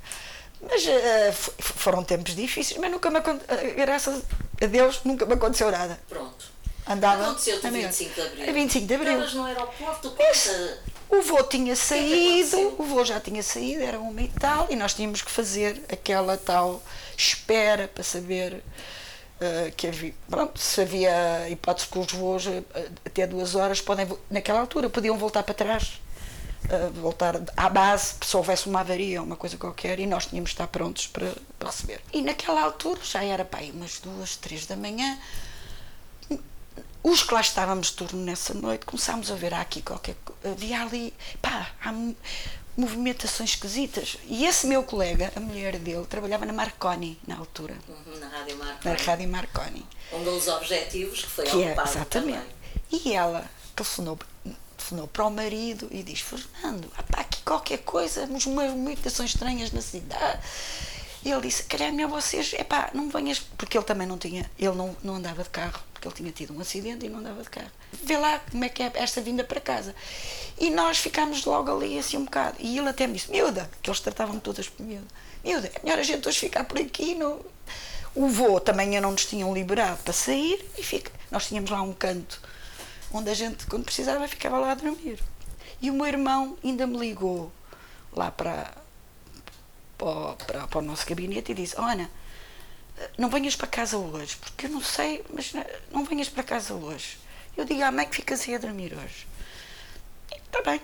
[0.61, 4.23] Mas uh, foram tempos difíceis, mas nunca me aconteceu, graças
[4.61, 5.99] a Deus, nunca me aconteceu nada.
[6.07, 6.47] Pronto.
[6.87, 7.25] Andava.
[7.25, 8.49] Aconteceu a 25 de Abril.
[8.49, 9.13] A 25 de Abril.
[9.13, 10.79] Estavas no aeroporto, conta.
[11.09, 14.77] O voo tinha é saído, o voo já tinha saído, era uma e tal, e
[14.77, 16.83] nós tínhamos que fazer aquela tal
[17.17, 18.55] espera para saber
[19.41, 22.65] uh, que havia, pronto, se havia hipótese que os voos uh,
[23.05, 26.01] até duas horas podem, naquela altura, podiam voltar para trás,
[26.65, 30.51] uh, voltar à base, se houvesse uma avaria ou uma coisa qualquer, e nós tínhamos
[30.51, 32.01] de estar prontos para, para receber.
[32.13, 35.17] E naquela altura, já era para aí umas duas, três da manhã,
[37.09, 41.15] os que lá estávamos de turno nessa noite começámos a ver aqui qualquer havia ali
[41.41, 41.95] pá, há
[42.77, 44.19] movimentações esquisitas.
[44.25, 47.77] E esse meu colega a mulher dele trabalhava na Marconi na altura.
[47.89, 48.97] Uhum, na Rádio Marconi.
[48.97, 49.87] Na Rádio Marconi.
[50.13, 52.41] Um dos objetivos que foi que é, exatamente também.
[52.91, 54.19] e ela telefonou
[54.77, 59.81] telefonou para o marido e diz Fernando há aqui qualquer coisa umas movimentações estranhas na
[59.81, 60.41] cidade.
[61.25, 64.75] E ele disse, calhar melhor vocês, epá, não venhas, porque ele também não tinha, ele
[64.75, 67.51] não, não andava de carro, porque ele tinha tido um acidente e não andava de
[67.51, 67.71] carro.
[68.03, 69.95] Vê lá como é que é esta vinda para casa.
[70.59, 72.57] E nós ficámos logo ali assim um bocado.
[72.61, 75.07] E ele até me disse, miúda, que eles tratavam todas por miúda,
[75.45, 77.15] miúda, é melhor a gente hoje ficar por aqui.
[77.15, 77.45] No...
[78.15, 81.13] O voo também não nos tinham liberado para sair e fica.
[81.31, 82.41] Nós tínhamos lá um canto
[83.13, 85.19] onde a gente, quando precisava, ficava lá a dormir.
[85.81, 87.53] E o meu irmão ainda me ligou
[88.13, 88.73] lá para
[89.99, 92.11] para, para, para o nosso gabinete e disse: Ana,
[93.17, 95.53] não venhas para casa hoje, porque eu não sei, mas
[95.91, 97.19] não venhas para casa hoje.
[97.57, 99.27] Eu digo à mãe que ficas aí a dormir hoje.
[100.31, 100.81] Está bem.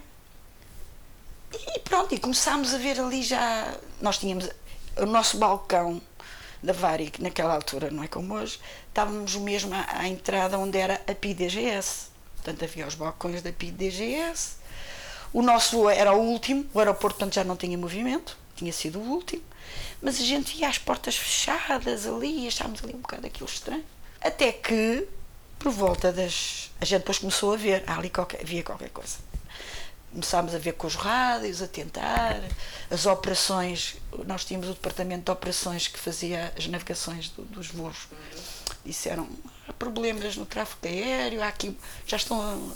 [1.74, 3.74] E pronto, e começámos a ver ali já.
[4.00, 4.48] Nós tínhamos
[4.96, 6.00] o nosso balcão
[6.62, 10.78] da Vari, que naquela altura, não é como hoje, estávamos mesmo à, à entrada onde
[10.78, 12.10] era a PIDGS.
[12.36, 14.56] Portanto, havia os balcões da PIDGS.
[15.32, 19.02] O nosso era o último, o aeroporto, portanto, já não tinha movimento tinha sido o
[19.02, 19.42] último,
[20.00, 23.84] mas a gente ia às portas fechadas ali, achámos ali um bocado aquilo estranho.
[24.20, 25.06] Até que,
[25.58, 26.70] por volta das.
[26.80, 29.18] A gente depois começou a ver, ali qualquer, havia qualquer coisa.
[30.10, 32.40] Começámos a ver com os rádios, a tentar,
[32.90, 33.96] as operações.
[34.26, 38.08] Nós tínhamos o departamento de operações que fazia as navegações do, dos voos.
[38.84, 39.28] Disseram
[39.68, 42.72] há problemas no tráfego aéreo, há aqui, já estão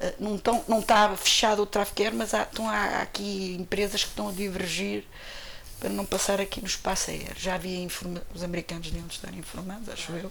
[0.00, 4.04] eh, não, estão, não está fechado o tráfego aéreo, mas há, estão, há aqui empresas
[4.04, 5.04] que estão a divergir
[5.78, 7.34] para não passar aqui no espaço aéreo.
[7.36, 7.86] Já havia
[8.34, 10.30] os americanos deviam estar informados, acho eu,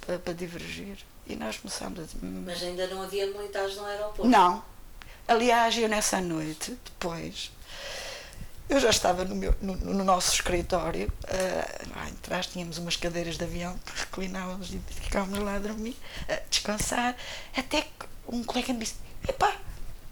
[0.00, 0.98] para, para, divergir.
[1.26, 2.18] E nós começámos a dizer.
[2.22, 4.26] Hum, mas ainda não havia militares no aeroporto?
[4.26, 4.62] Não.
[5.28, 7.52] Aliás, eu nessa noite, depois,
[8.68, 13.36] eu já estava no, meu, no, no nosso escritório, uh, lá atrás tínhamos umas cadeiras
[13.36, 15.96] de avião que reclinávamos e ficávamos lá a dormir,
[16.28, 17.16] a descansar,
[17.56, 18.94] até que um colega me disse:
[19.28, 19.56] Epá,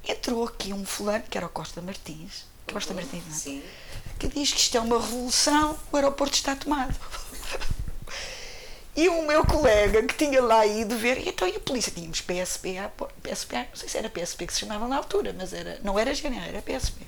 [0.06, 3.38] entrou aqui um fulano, que era o Costa Martins, Costa Martins, não é?
[3.38, 3.62] Sim.
[4.18, 6.94] Que diz que isto é uma revolução, o aeroporto está tomado.
[8.96, 11.92] E o meu colega que tinha lá ido ver, e então e a polícia?
[11.92, 12.78] Tínhamos PSP,
[13.22, 16.12] PSP, não sei se era PSP que se chamava na altura, mas era, não era
[16.12, 17.06] GNA, era PSP.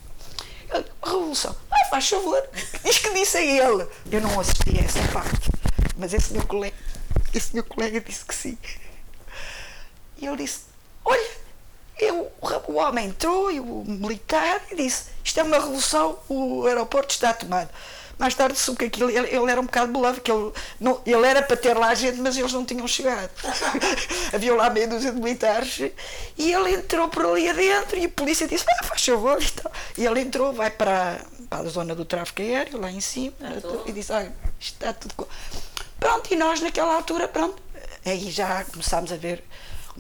[0.72, 2.40] Ele, revolução, ai faz favor,
[2.84, 3.88] diz que disse a ele.
[4.08, 5.50] Eu não assisti a essa parte,
[5.96, 6.76] mas esse meu colega,
[7.34, 8.56] esse meu colega disse que sim.
[10.18, 10.60] E ele disse:
[11.04, 11.30] Olha,
[12.04, 12.30] eu,
[12.68, 17.32] o homem entrou e o militar e disse: Isto é uma revolução, o aeroporto está
[17.32, 17.68] tomado.
[18.18, 21.26] Mais tarde soube que aquilo, ele, ele era um bocado bolado, que ele, não, ele
[21.26, 23.30] era para ter lá gente, mas eles não tinham chegado.
[24.34, 25.78] Havia lá meia dúzia de militares
[26.36, 29.42] e ele entrou por ali adentro e a polícia disse: Ah, faz favor.
[29.42, 29.72] E, tal.
[29.96, 33.82] e ele entrou, vai para, para a zona do tráfico aéreo, lá em cima, Então?
[33.86, 35.14] e disse: isto está tudo.
[35.14, 35.28] co-".
[35.98, 37.62] Pronto, e nós naquela altura, pronto,
[38.04, 39.42] aí já começámos a ver,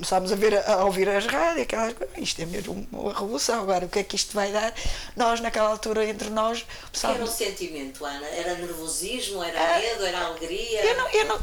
[0.00, 3.84] começámos a ver, a ouvir as rádios, aquelas coisas, isto é mesmo uma revolução, agora
[3.84, 4.72] o que é que isto vai dar?
[5.14, 7.30] Nós naquela altura, entre nós, O que era o começámos...
[7.30, 8.26] sentimento, Ana?
[8.26, 10.82] Era nervosismo, era Ah, medo, era alegria?
[10.86, 11.38] Eu, não, eu não,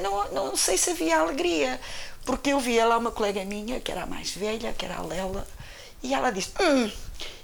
[0.30, 1.80] não, não sei se havia alegria,
[2.26, 5.02] porque eu via lá uma colega minha, que era a mais velha, que era a
[5.02, 5.46] Lela,
[6.02, 6.90] e ela disse, hum,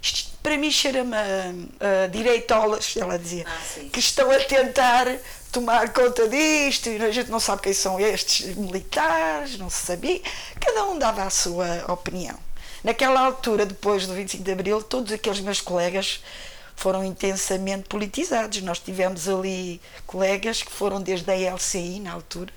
[0.03, 5.07] isto para mim cheira-me a, a direitolas, ela dizia, Ah, que estão a tentar
[5.53, 10.21] tomar conta disto, e a gente não sabe quem são estes militares, não se sabia,
[10.61, 12.39] cada um dava a sua opinião.
[12.85, 16.21] Naquela altura, depois do 25 de Abril, todos aqueles meus colegas
[16.77, 18.63] foram intensamente politizados.
[18.63, 22.53] Nós tivemos ali colegas que foram desde a LCI, na altura,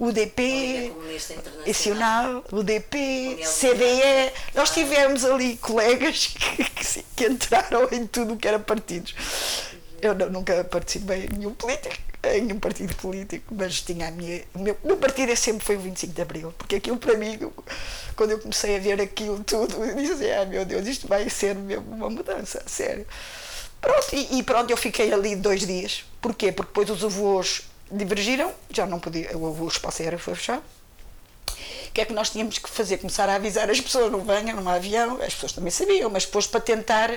[0.00, 1.66] UDP, Internacional.
[1.66, 4.32] Nacional, UDP, CDE.
[4.54, 9.14] Nós tivemos ali colegas que, que que entraram em tudo o que era partidos.
[10.00, 14.42] Eu não- nunca participei em nenhum político, em nenhum partido político, mas tinha a minha.
[14.54, 17.38] O meu, meu partido é sempre foi o 25 de Abril, porque aquilo para mim,
[18.16, 21.54] quando eu comecei a ver aquilo tudo, eu disse ah meu Deus, isto vai ser
[21.54, 23.06] mesmo uma mudança, sério.
[23.82, 26.04] Pronto, e, e pronto, eu fiquei ali dois dias.
[26.20, 26.52] Porquê?
[26.52, 30.62] Porque depois os avós divergiram, já não podia, o o espaço aéreo foi fechado.
[31.88, 32.98] O que é que nós tínhamos que fazer?
[32.98, 36.24] Começar a avisar as pessoas, não venham, não há avião, as pessoas também sabiam, mas
[36.24, 37.10] depois para tentar,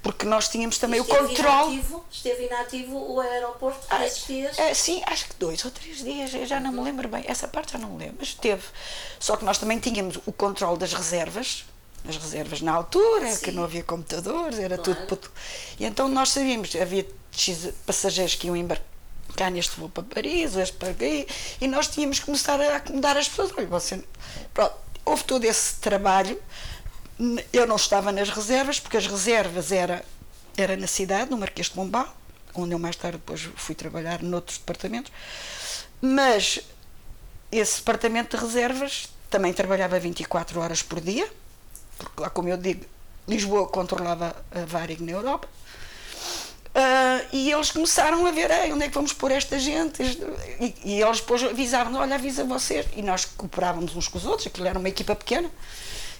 [0.00, 1.72] porque nós tínhamos também o Esteve controle.
[1.74, 4.56] Inativo, esteve inativo o aeroporto por esses dias?
[4.60, 7.48] É, sim, acho que dois ou três dias, eu já não me lembro bem, essa
[7.48, 8.62] parte já não me lembro, mas teve.
[9.18, 11.64] Só que nós também tínhamos o controle das reservas,
[12.08, 13.44] as reservas na altura, Sim.
[13.44, 15.06] que não havia computadores, era Claro.
[15.08, 15.28] tudo.
[15.80, 17.04] E então nós sabíamos, havia
[17.84, 18.86] passageiros que iam embarcar
[19.50, 21.26] neste voo para Paris, este para aqui,
[21.60, 23.52] e nós tínhamos que começar a acomodar as pessoas.
[23.56, 24.02] Olha, você.
[24.52, 26.40] Pronto, houve todo esse trabalho.
[27.52, 30.04] Eu não estava nas reservas, porque as reservas era,
[30.56, 32.14] era na cidade, no Marquês de Pombal,
[32.54, 35.12] onde eu mais tarde depois fui trabalhar noutros departamentos.
[36.00, 36.60] Mas
[37.50, 41.30] esse departamento de reservas também trabalhava 24 horas por dia,
[41.98, 42.84] porque lá como eu digo,
[43.26, 45.48] Lisboa controlava a Varig na Europa.
[46.78, 50.02] Ah, e eles começaram a ver "Ei, onde é que vamos pôr esta gente
[50.60, 54.46] e, e eles depois avisavam olha avisa vocês e nós cooperávamos uns com os outros
[54.48, 55.50] aquilo era uma equipa pequena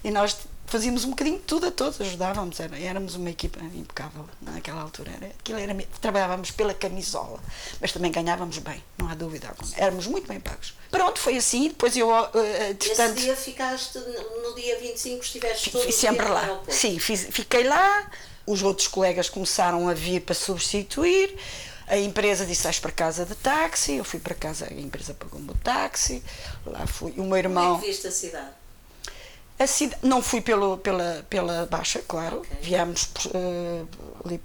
[0.02, 4.24] e nós fazíamos um bocadinho de tudo a todos ajudávamos era, éramos uma equipa impecável
[4.40, 7.38] naquela altura era, aquilo era, trabalhávamos pela camisola
[7.78, 11.68] mas também ganhávamos bem não há dúvida alguma éramos muito bem pagos pronto foi assim
[11.68, 13.98] depois eu ah, Esse entretanto, dia ficaste,
[14.42, 16.60] no dia 25, estiveste todo sempre lá.
[16.70, 18.10] Sim, fiz- fiquei lá.
[18.46, 21.36] Os outros colegas começaram a vir para substituir.
[21.88, 23.94] A empresa disse: vais para casa de táxi.
[23.96, 26.22] Eu fui para casa, a empresa pagou-me o táxi.
[26.64, 27.12] Lá fui.
[27.12, 27.80] O meu Como é irmão.
[27.80, 28.48] que viste a cidade?
[29.58, 32.38] A cida- não fui pelo, pela, pela Baixa, claro.
[32.38, 32.50] Ok.
[32.60, 33.84] Viemos eh,
[34.24, 34.40] ali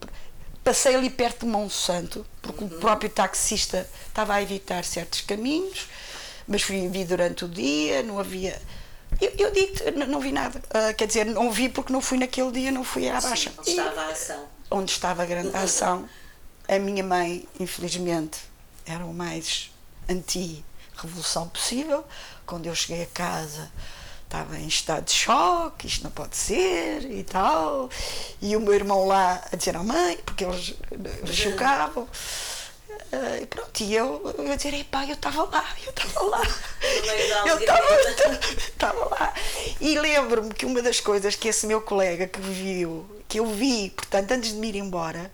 [0.64, 2.70] Passei ali perto de Monsanto, porque Uhum.
[2.70, 5.88] o próprio taxista estava a evitar certos caminhos,
[6.48, 8.62] mas fui vi durante o dia, não havia.
[9.20, 10.62] Eu, eu digo-te, n- não vi nada.
[10.72, 13.50] Ah, quer dizer, não vi porque não fui naquele dia, não fui à Baixa.
[13.52, 14.46] Sim, onde E- estava a ação.
[14.72, 16.10] onde estava a grande ação.
[16.68, 18.40] A minha mãe, infelizmente,
[18.86, 19.70] era o mais
[20.10, 22.04] anti-revolução possível.
[22.46, 23.72] Quando eu cheguei a casa,
[24.24, 27.90] estava em estado de choque, isto não pode ser e tal.
[28.42, 32.08] E o meu irmão lá a dizer à mãe, porque eles eh, chocavam.
[33.42, 36.42] E pronto, e eu, eu dizer, epá, eu estava lá, eu estava lá.
[37.46, 37.60] Eu
[38.58, 39.34] estava lá.
[39.82, 43.90] E lembro-me que uma das coisas que esse meu colega que viu, que eu vi,
[43.90, 45.32] portanto, antes de me ir embora,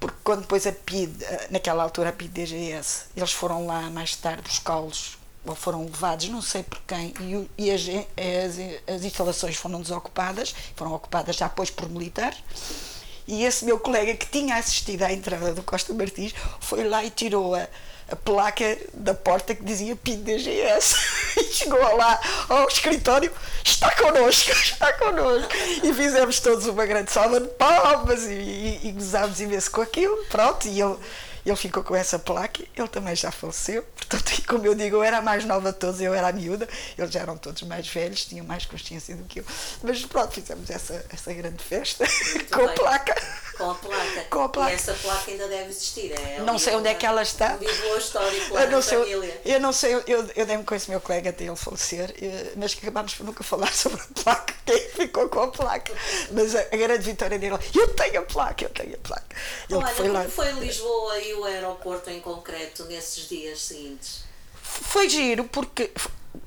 [0.00, 4.16] porque quando depois a PID, eh, naquela altura a PID DGS, eles foram lá mais
[4.16, 9.56] tarde buscá-los, ou foram levados, não sei por quem, e, e as, as, as instalações
[9.56, 12.38] foram desocupadas, foram ocupadas já depois por militares.
[13.26, 17.10] E esse meu colega que tinha assistido à entrada do Costa Martins foi lá e
[17.10, 17.66] tirou a,
[18.08, 20.94] a placa da porta que dizia PIN DGS.
[21.36, 22.18] E chegou lá
[22.48, 23.30] ao escritório,
[23.62, 25.50] está connosco, está connosco.
[25.82, 30.16] E fizemos todos uma grande salva de palmas e, e, e gozámos imenso com aquilo.
[30.30, 30.96] Pronto, e ele
[31.46, 35.18] ele ficou com essa placa, ele também já faleceu, portanto, como eu digo, eu era
[35.18, 36.68] a mais nova de todos, eu era a miúda,
[36.98, 39.44] eles já eram todos mais velhos, tinham mais consciência do que eu.
[39.82, 42.04] Mas pronto, fizemos essa, essa grande festa
[42.50, 42.68] com bem.
[42.68, 43.14] a placa.
[43.56, 44.24] Com a placa.
[44.30, 44.70] Com a placa.
[44.70, 46.12] E essa placa ainda deve existir.
[46.12, 47.58] É Não sei onde é que ela está.
[47.60, 49.40] Eu não na sei, família.
[49.44, 52.74] eu não sei, eu, eu dei-me com esse meu colega até ele falecer, eh, mas
[52.74, 55.92] que acabámos por nunca falar sobre a placa, quem ficou com a placa.
[56.32, 59.36] Mas a, a grande vitória dele, eu tenho a placa, eu tenho a placa.
[59.68, 60.20] Ele Olha, foi lá.
[60.20, 64.24] como foi Lisboa e o aeroporto em concreto nesses dias seguintes?
[64.62, 65.90] Foi giro, porque.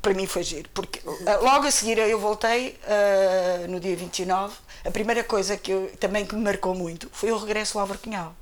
[0.01, 4.55] Para mim foi giro, porque eh, logo a seguir eu voltei eh, no dia 29.
[4.85, 7.99] A primeira coisa que eu, também que me marcou muito foi o regresso ao Álvaro
[7.99, 8.35] Cunhal.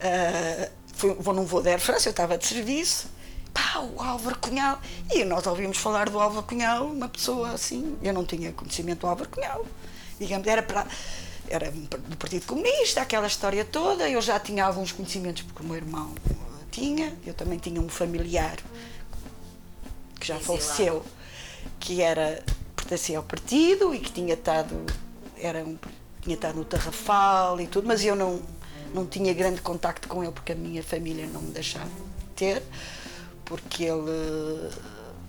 [0.00, 3.08] Eh, fui, vou num voo da Air France, eu estava de serviço,
[3.52, 4.80] pá, o Álvaro Cunhal.
[5.12, 9.06] E nós ouvimos falar do Álvaro Cunhal, uma pessoa assim, eu não tinha conhecimento do
[9.06, 9.64] Álvaro Cunhal.
[10.18, 10.86] Digamos, era para.
[11.48, 14.08] Era do Partido Comunista, aquela história toda.
[14.08, 16.12] Eu já tinha alguns conhecimentos, porque o meu irmão
[16.72, 18.56] tinha, eu também tinha um familiar
[20.18, 21.04] que já faleceu,
[21.80, 22.42] que era
[22.74, 24.76] pertencia ao partido e que tinha estado
[25.38, 25.76] era um,
[26.22, 28.40] tinha estado no Tarrafal e tudo, mas eu não
[28.94, 31.90] não tinha grande contacto com ele porque a minha família não me deixava
[32.34, 32.62] ter,
[33.44, 34.70] porque ele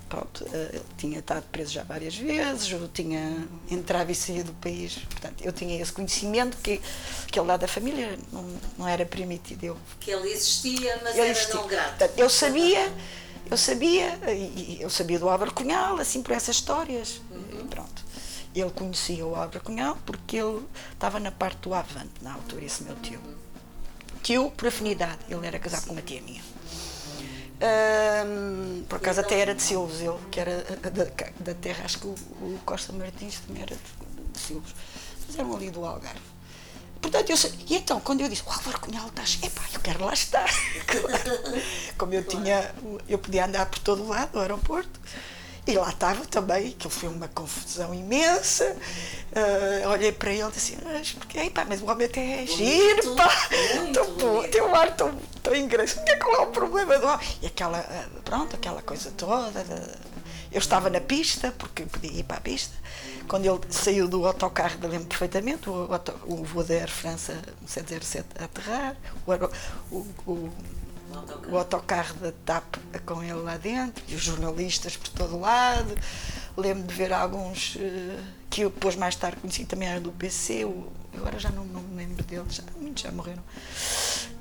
[0.07, 4.53] pronto, eh, ele tinha estado preso já várias vezes, eu tinha entrado e saído do
[4.53, 6.79] país, portanto, eu tinha esse conhecimento que
[7.27, 8.45] aquele lado da família não,
[8.77, 11.55] não era permitido eu Que ele existia, mas ele era existia.
[11.55, 11.89] não grato.
[11.89, 12.93] Portanto, eu sabia,
[13.49, 14.19] eu sabia,
[14.79, 17.21] eu sabia do Álvaro Cunhal, assim por essas histórias.
[17.31, 18.05] E pronto.
[18.53, 22.83] Ele conhecia o Álvaro Cunhal porque ele estava na parte do Avante na altura, esse
[22.83, 23.19] meu tio.
[24.23, 26.41] Tio por afinidade, ele era casado com uma tia minha.
[27.59, 32.07] Ahm, por acaso até era de Silves, ele, que era da, da terra, acho que
[32.07, 34.73] o, o Costa Martins também era de, de Silves.
[35.25, 36.36] Mas eram ali do Algarve.
[37.01, 40.03] Portanto, eu sei, e então, quando eu disse, o Álvaro Cunhal estás, epá, eu quero
[40.03, 40.49] lá estar.
[40.85, 41.61] Claro.
[41.97, 42.73] Como eu tinha,
[43.07, 44.99] eu podia andar por todo o lado do aeroporto.
[45.67, 48.73] E lá estava também, que foi uma confusão imensa.
[49.35, 53.15] Ah, olhei para ele e disse, mas, porque, epá, mas o homem até é giro,
[53.15, 53.29] pá.
[53.75, 56.05] muito Tão tem um ar tão, tão engraçado.
[56.05, 57.27] Que é qual é o problema do homem?
[57.41, 59.65] E aquela, ah, pronto, aquela coisa toda.
[60.53, 62.73] eu estava na pista, porque podia ir para a pista.
[63.27, 67.33] Quando ele saiu do autocarro, lembro perfeitamente, o, auto, o voo da Air France
[67.65, 69.31] 707 a aterrar, o,
[69.95, 70.51] o, o,
[71.13, 71.51] autocarro.
[71.53, 72.75] o autocarro da TAP
[73.05, 75.93] com ele lá dentro, e os jornalistas por todo lado.
[76.55, 78.17] Lembro de ver alguns eh,
[78.49, 81.95] que eu depois mais tarde conheci também era do PC, o- agora já não, me
[81.97, 83.43] lembro deles, já, muitos já morreram.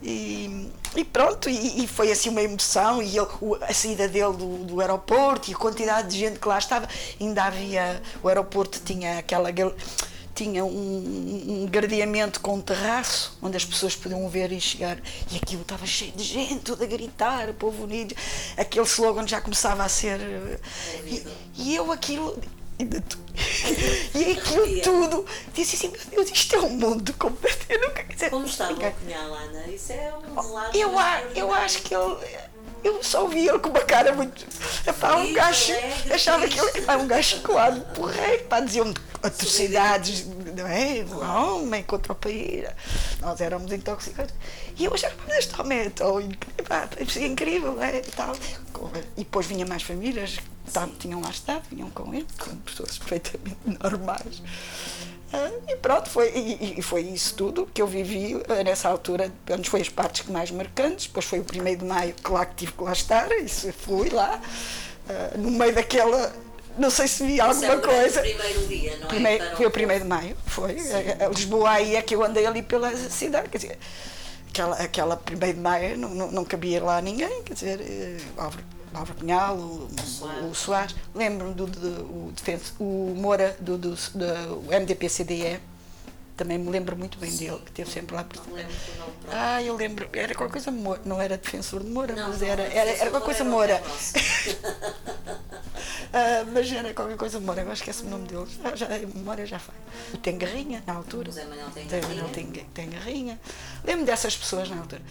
[0.02, 4.32] E, e pronto, e, e foi assim uma emoção, e ele, o- a saída dele
[4.36, 6.88] do, do aeroporto e a quantidade de gente que lá estava,
[7.20, 9.50] ainda havia, o aeroporto tinha aquela
[10.34, 14.98] tinha um, um gradeamento com um terraço onde as pessoas podiam ver e chegar.
[15.32, 18.14] E aquilo estava cheio de gente, tudo a gritar, povo unido,
[18.54, 20.58] aquele slogan já começava a ser eh,
[21.06, 22.38] e, e eu aquilo
[22.78, 23.18] ainda tu-
[24.14, 28.30] e aquilo tudo disse assim, meu Deus, isto é um mundo completo, eu nunca dizer,
[28.30, 29.66] Como estava nunca- o Cunhal, Ana?
[29.68, 30.76] Isso é um relato.
[30.76, 32.16] eu, a- eu acho que ele.
[32.84, 34.46] Eu só vi ele com uma cara muito.
[34.86, 35.72] Epá, um gajo.
[36.12, 40.24] Achava que ele era um gajo claro, porreiro, pá, diziam atrocidades,
[40.56, 41.04] não é?
[41.40, 42.64] Homem contra o país.
[43.20, 44.32] Nós éramos intoxicados.
[44.78, 47.96] E eu achava, mas este homem é tão incrível, é incrível, é?
[47.98, 48.36] E, tal.
[49.16, 52.98] e depois vinha mais famílias que tá- tinham lá estado, vinham com ele, com pessoas
[52.98, 54.42] perfeitamente normais.
[55.32, 59.32] Ah, e pronto, foi, e, e foi isso tudo que eu vivi ah, nessa altura.
[59.50, 62.54] Antes foi as partes que mais marcantes, depois foi o 1 de maio, claro que
[62.56, 64.40] tive que lá estar, isso fui lá,
[65.08, 66.32] ah, no meio daquela.
[66.78, 68.20] Não sei se vi é alguma o grande coisa.
[68.20, 69.08] primeiro dia, não é?
[69.08, 70.76] Primeiro, Para foi o 1 de maio, foi.
[71.20, 73.78] A- a Lisboa aí é que eu andei ali pela cidade, quer dizer,
[74.50, 78.18] aquela, aquela 1 de maio não, não, não cabia lá ninguém, quer dizer, eh,
[78.97, 79.88] Álvaro, Cunhal, o,
[80.42, 85.61] o, o Soares, lembro-me do, do, o, defenso, o Moura, do, do, do MDP-CDE,
[86.36, 88.42] também me lembro muito bem dele, que esteve sempre lá por
[89.28, 92.62] ah, eu lembro, era qualquer coisa Moura, não era defensor de Moura, Não, mas era,
[92.62, 93.82] era, era qualquer coisa Moura
[96.12, 98.47] Ah, mas era qualquer coisa Moura, agora esquece o nome dele.
[98.62, 99.74] Já, já, a memória já foi.
[100.14, 101.28] O Tem Garrinha, na altura.
[101.28, 102.22] O Zé Manuel Tem Zé Garrinha.
[102.22, 103.40] Manuel tem, tem Garrinha.
[103.84, 105.03] Lembro dessas pessoas na altura.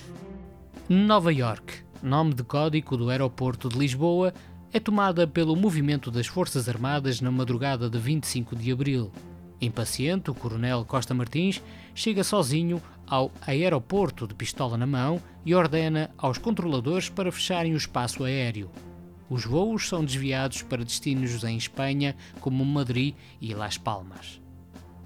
[0.90, 4.34] Nova York, nome de código do aeroporto de Lisboa,
[4.72, 9.12] é tomada pelo movimento das Forças Armadas na madrugada de 25 de abril.
[9.60, 11.62] Impaciente, o coronel Costa Martins
[11.95, 17.78] chega sozinho ao aeroporto de pistola na mão e ordena aos controladores para fecharem o
[17.78, 18.70] espaço aéreo.
[19.30, 24.45] Os voos são desviados para destinos em Espanha, como Madrid e Las Palmas.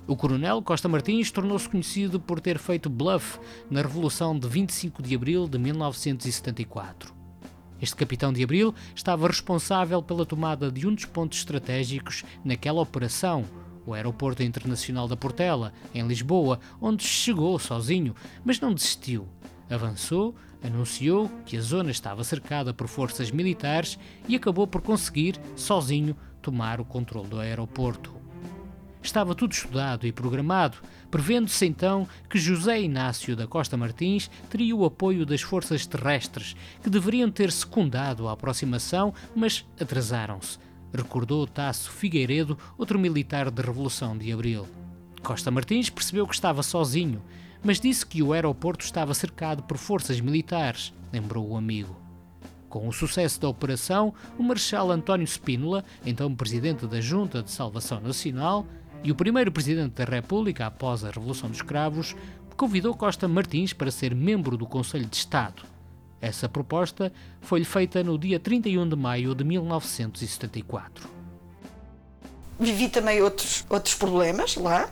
[0.09, 3.39] O coronel Costa Martins tornou-se conhecido por ter feito bluff
[3.69, 7.13] na Revolução de 25 de abril de 1974.
[7.79, 13.45] Este capitão de abril estava responsável pela tomada de um dos pontos estratégicos naquela operação,
[13.85, 19.27] o Aeroporto Internacional da Portela, em Lisboa, onde chegou sozinho, mas não desistiu.
[19.69, 20.33] Avançou,
[20.63, 26.81] anunciou que a zona estava cercada por forças militares e acabou por conseguir, sozinho, tomar
[26.81, 28.18] o controle do aeroporto.
[29.01, 30.77] Estava tudo estudado e programado,
[31.09, 36.89] prevendo-se então que José Inácio da Costa Martins teria o apoio das forças terrestres, que
[36.89, 40.59] deveriam ter secundado a aproximação, mas atrasaram-se
[40.93, 44.67] recordou Tasso Figueiredo, outro militar da Revolução de Abril.
[45.21, 47.21] Costa Martins percebeu que estava sozinho,
[47.63, 51.95] mas disse que o aeroporto estava cercado por forças militares, lembrou o amigo.
[52.69, 57.99] Com o sucesso da operação, o Marechal António Spínola, então presidente da Junta de Salvação
[57.99, 58.65] Nacional
[59.03, 62.15] e o primeiro presidente da República após a Revolução dos Cravos,
[62.57, 65.63] convidou Costa Martins para ser membro do Conselho de Estado.
[66.21, 71.07] Essa proposta foi-lhe feita no dia 31 de maio de 1974.
[72.59, 74.89] Vivi também outros, outros problemas lá.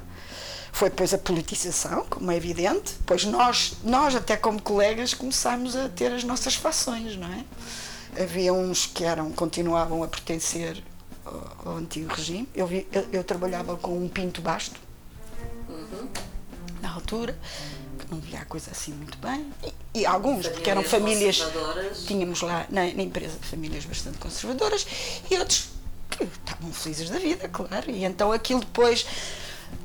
[0.72, 2.93] Foi depois a politização, como é evidente.
[3.05, 7.43] Pois nós, nós, até como colegas, começámos a ter as nossas fações, não é?
[8.22, 10.82] Havia uns que eram, continuavam a pertencer
[11.28, 12.48] ao, ao antigo regime.
[12.56, 14.80] Eu, vi, eu, eu, trabalhava com um pinto basto,
[15.70, 16.08] uhum.
[16.82, 17.38] na altura
[18.10, 19.52] não via a coisa assim muito bem.
[19.64, 21.44] E, e alguns, famílias porque eram famílias.
[22.06, 24.86] Tínhamos lá na, na, empresa famílias bastante conservadoras
[25.30, 25.70] e outros
[26.10, 27.90] que estavam felizes da vida, claro.
[27.90, 29.06] E então aquilo depois,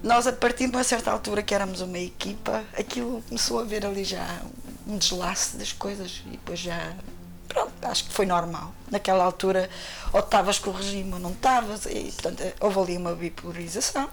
[0.02, 3.84] nós a partir de uma certa altura que éramos uma equipa, aquilo começou a ver
[3.84, 4.42] ali já
[4.86, 6.94] um deslace das coisas e depois já.
[7.52, 8.72] Pronto, acho que foi normal.
[8.90, 9.68] Naquela altura,
[10.12, 14.08] ou estavas com o regime ou não estavas, e portanto houve ali uma bipolarização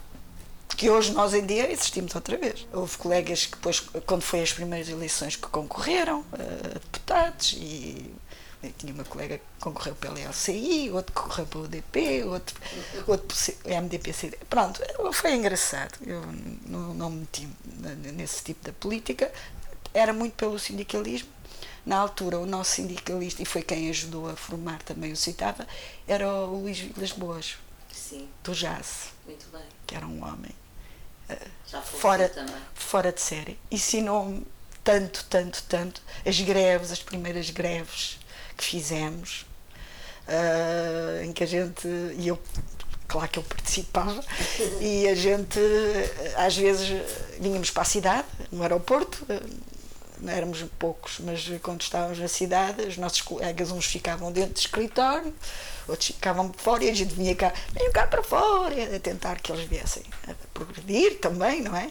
[0.75, 2.67] que hoje nós em dia existimos outra vez.
[2.71, 8.13] Houve colegas que depois, quando foi as primeiras eleições que concorreram, uh, deputados, e
[8.77, 12.55] tinha uma colega que concorreu pela LCI, outro que concorreu pelo UDP, outro,
[13.07, 14.37] outro MDP-CD.
[14.49, 14.81] Pronto,
[15.13, 15.97] foi engraçado.
[16.05, 16.21] Eu
[16.65, 17.49] não, não me meti
[18.13, 19.31] nesse tipo de política.
[19.93, 21.29] Era muito pelo sindicalismo.
[21.85, 25.67] Na altura, o nosso sindicalista, e foi quem ajudou a formar também o CITAVA,
[26.07, 27.57] era o Luís Vilas Boas,
[27.91, 28.27] Sim.
[28.43, 29.09] do Jazz.
[29.25, 29.63] Muito bem.
[29.87, 30.53] Que era um homem
[31.83, 32.31] fora,
[32.73, 33.59] fora de série.
[33.69, 34.45] Ensinou-me
[34.83, 36.01] tanto, tanto, tanto.
[36.25, 38.19] As greves, as primeiras greves
[38.57, 39.45] que fizemos,
[40.27, 41.87] uh, em que a gente.
[42.17, 42.39] E eu,
[43.07, 44.23] claro que eu participava,
[44.81, 45.59] e a gente,
[46.35, 46.89] às vezes,
[47.39, 49.68] vinhamos para a cidade, no aeroporto, não
[50.27, 55.33] éramos poucos, mas quando estávamos na cidade, os nossos colegas, uns ficavam dentro do escritório,
[55.87, 59.51] outros ficavam fora e a gente vinha cá, vinha cá para fora, a tentar que
[59.51, 61.89] eles viessem a progredir também, não é?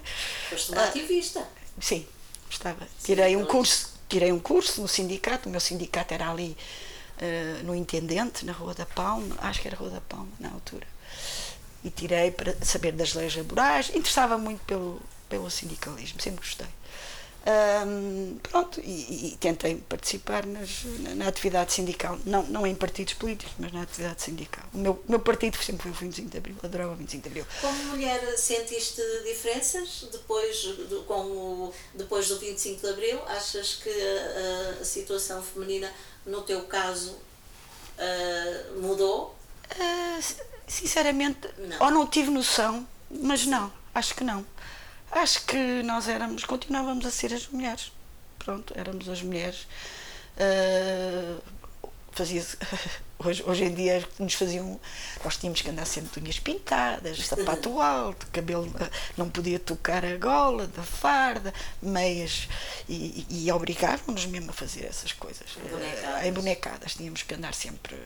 [0.50, 1.46] Foste uma ah, ativista.
[1.80, 2.06] Sim,
[2.50, 2.86] estava.
[3.02, 6.56] Tirei um curso, tirei um curso no sindicato, o meu sindicato era ali
[7.20, 10.86] uh, no Intendente, na Rua da Palma, acho que era Rua da Palma na altura.
[11.84, 16.66] E tirei para saber das leis laborais, interessava muito pelo, pelo sindicalismo, sempre gostei.
[17.46, 23.14] Um, pronto, e, e, tentei participar nas, na, na, atividade sindical, não, não em partidos
[23.14, 24.64] políticos, mas na atividade sindical.
[24.74, 27.46] O meu, meu partido sempre foi o 25 de Abril, adorava o 25 de Abril.
[27.62, 33.22] Como mulher, sentiste diferenças depois, do, com o, depois do 25 de Abril?
[33.28, 35.90] Achas que a, a situação feminina,
[36.26, 39.34] no teu caso, uh, mudou?
[39.72, 40.22] Uh,
[40.66, 41.86] sinceramente, não.
[41.86, 44.44] ou não tive noção, mas não, acho que não
[45.10, 47.92] acho que nós éramos, continuávamos a ser as mulheres.
[48.38, 49.66] Pronto, éramos as mulheres.
[50.36, 51.42] Uh,
[52.18, 52.42] fazia
[53.18, 54.80] hoje, hoje em dia nos faziam
[55.24, 60.04] nós tínhamos que andar sempre de unhas pintadas sapato alto cabelo ah, não podia tocar
[60.04, 62.48] a gola da farda meias
[62.88, 66.24] e, e, obrigavam-nos mesmo a fazer essas coisas bonecadas.
[66.24, 67.96] em bonecadas tínhamos que andar sempre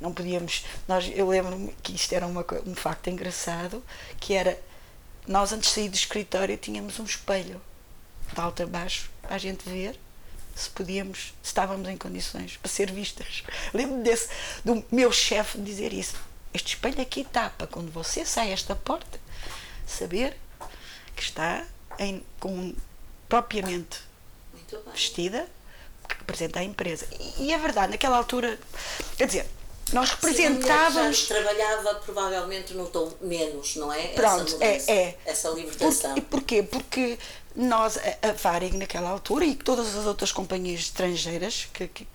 [0.00, 3.82] não podíamos nós eu lembro que isto era uma, um facto engraçado
[4.20, 4.58] que era
[5.26, 7.60] nós, antes de sair do escritório, tínhamos um espelho
[8.32, 9.98] de alto a baixo para a gente ver
[10.54, 13.42] se podíamos, se estávamos em condições para ser vistas.
[13.74, 14.28] Lembro-me desse,
[14.64, 16.16] do meu chefe dizer isso.
[16.54, 19.20] Este espelho aqui tapa quando você sai esta porta,
[19.86, 20.36] saber
[21.14, 21.64] que está
[21.98, 22.74] em, com,
[23.28, 24.00] propriamente
[24.92, 25.46] vestida,
[26.08, 27.06] que representa a empresa.
[27.20, 28.58] E, e é verdade, naquela altura,
[29.18, 29.46] quer dizer,
[29.92, 31.20] nós representávamos.
[31.20, 34.08] Sim, trabalhava provavelmente notou menos, não é?
[34.08, 35.18] Pronto, essa é, é.
[35.24, 36.14] Essa libertação.
[36.14, 36.62] Por, e porquê?
[36.62, 37.18] Porque
[37.54, 42.06] nós, a, Varig naquela altura e todas as outras companhias estrangeiras, que, que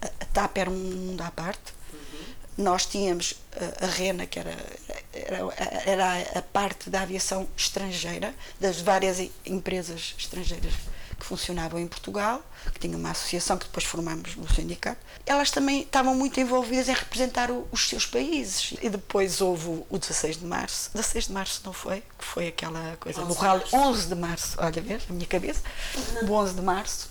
[0.00, 2.34] a TAP era um mundo à parte, uhum.
[2.58, 3.34] nós tínhamos
[3.80, 4.54] a, RENA, que era,
[5.12, 10.74] era, era a parte da aviação estrangeira, das várias empresas estrangeiras
[11.26, 16.14] funcionavam em Portugal, que tinha uma associação que depois formámos no sindicato, elas também estavam
[16.14, 18.74] muito envolvidas em representar o, os seus países.
[18.80, 20.90] E depois houve o 16 de março.
[20.94, 22.02] 16 de março não foi?
[22.18, 23.64] Que foi aquela coisa no rally.
[23.72, 25.60] 11 de março, olha ver, a minha cabeça.
[25.96, 26.30] Uhum.
[26.30, 27.10] O 11 de março,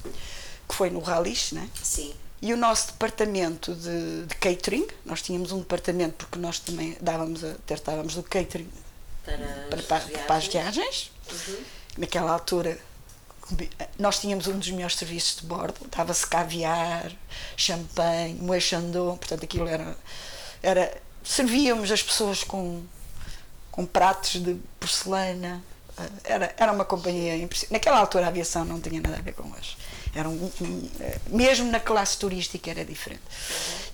[0.68, 1.70] que foi no Ralis, né?
[1.84, 2.13] Sim.
[2.41, 7.43] E o nosso departamento de, de, catering, nós tínhamos um departamento porque nós também dávamos
[7.43, 8.70] a, tratávamos do catering
[9.24, 9.38] para,
[9.70, 11.11] para, para, para as viagens.
[11.32, 11.57] Uhum.
[11.97, 12.78] Naquela altura
[14.00, 17.12] nós tínhamos um dos melhores serviços de bordo, dava-se caviar,
[17.56, 19.96] champanhe, moé chandon, portanto aquilo era,
[20.64, 22.84] era servíamos as pessoas com,
[23.72, 25.64] com pratos de porcelana,
[25.98, 27.74] eh, era, era uma companhia impressionante.
[27.74, 29.78] Naquela altura a aviação não tinha nada a ver com hoje.
[30.14, 33.24] Era um, um, eh, mesmo na classe turística era diferente.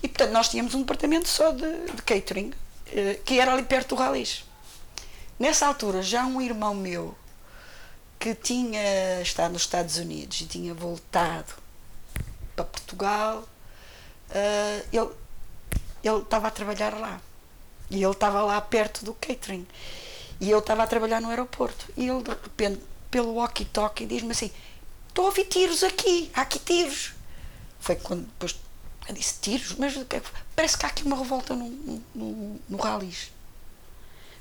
[0.02, 2.52] E portanto nós tínhamos um departamento só de, de catering,
[2.86, 4.44] eh, que era ali perto do Ralis.
[5.38, 7.16] Nessa altura já um irmão meu
[8.22, 11.54] que tinha estado nos Estados Unidos e tinha voltado
[12.54, 15.10] para Portugal, uh, ele,
[16.04, 17.20] ele estava a trabalhar lá.
[17.90, 19.66] E ele estava lá perto do catering.
[20.40, 21.92] E eu estava a trabalhar no aeroporto.
[21.96, 24.52] E ele, de repente, pelo walkie-talkie, diz-me assim:
[25.08, 27.14] Estou a ouvir tiros aqui, há aqui tiros.
[27.80, 28.54] Foi quando depois
[29.08, 29.74] eu disse: Tiros?
[29.78, 29.94] Mas
[30.54, 33.32] parece que há aqui uma revolta no, no, no, no Ralis.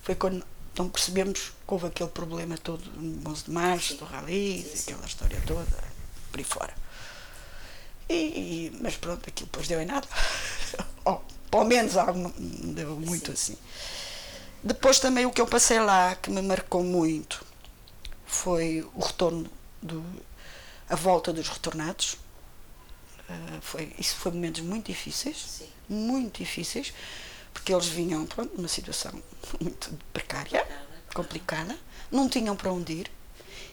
[0.03, 4.65] Foi quando então percebemos que houve aquele problema todo no 11 de março, do rally,
[4.81, 5.65] aquela história toda,
[6.31, 6.73] por aí fora.
[8.07, 10.07] E, e, mas pronto, aquilo depois deu em nada.
[11.05, 11.19] oh,
[11.49, 13.33] pelo menos algo não deu muito Sim.
[13.33, 13.57] assim.
[14.63, 17.45] Depois também o que eu passei lá, que me marcou muito,
[18.25, 19.49] foi o retorno,
[19.81, 20.03] do,
[20.89, 22.13] a volta dos retornados.
[23.29, 25.69] Uh, foi, isso foi momentos muito difíceis, Sim.
[25.89, 26.93] muito difíceis
[27.53, 29.11] porque eles vinham pronto, numa situação
[29.59, 30.65] muito precária,
[31.13, 31.77] complicada,
[32.09, 33.11] não tinham para onde ir,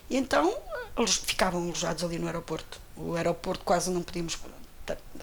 [0.09, 0.55] e então
[0.97, 2.79] eles ficavam alojados ali no aeroporto.
[2.95, 4.37] O aeroporto quase não podíamos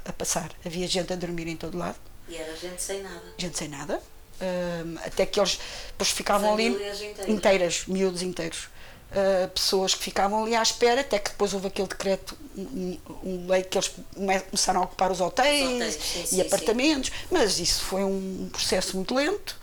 [0.05, 1.99] a passar, havia gente a dormir em todo lado.
[2.29, 3.23] E era gente sem nada.
[3.37, 4.03] Gente sem nada.
[4.41, 7.29] Um, até que eles depois ficavam Famílias ali inteiras.
[7.29, 8.69] inteiras, miúdos inteiros.
[9.09, 13.47] Uh, pessoas que ficavam ali à espera, até que depois houve aquele decreto, um, um
[13.47, 17.27] lei que eles começaram a ocupar os hotéis, os hotéis sim, e sim, apartamentos, sim.
[17.31, 19.57] mas isso foi um processo muito lento.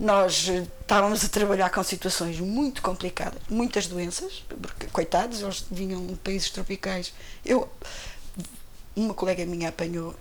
[0.00, 6.04] Nós uh, estávamos a trabalhar com situações muito complicadas, muitas doenças, porque, coitados, eles vinham
[6.06, 7.12] de países tropicais.
[7.44, 7.68] Eu,
[8.96, 10.14] uma colega minha apanhou.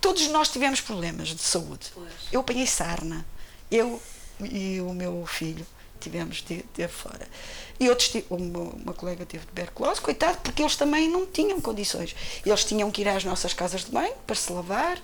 [0.00, 1.88] Todos nós tivemos problemas de saúde.
[1.92, 2.12] Pois.
[2.30, 3.26] Eu apanhei sarna,
[3.70, 4.00] eu
[4.40, 5.66] e o meu filho
[5.98, 7.26] tivemos de ter fora.
[7.80, 12.14] E outros, uma, uma colega teve tuberculose, coitado, porque eles também não tinham condições.
[12.44, 15.00] Eles tinham que ir às nossas casas de banho para se lavar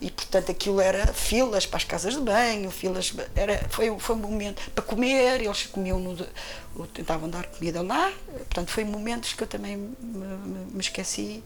[0.00, 4.18] e portanto aquilo era filas para as casas de banho, filas era foi foi um
[4.18, 9.46] momento para comer, eles comiam no, tentavam dar comida lá, portanto foi momentos que eu
[9.46, 11.42] também me, me, me esqueci,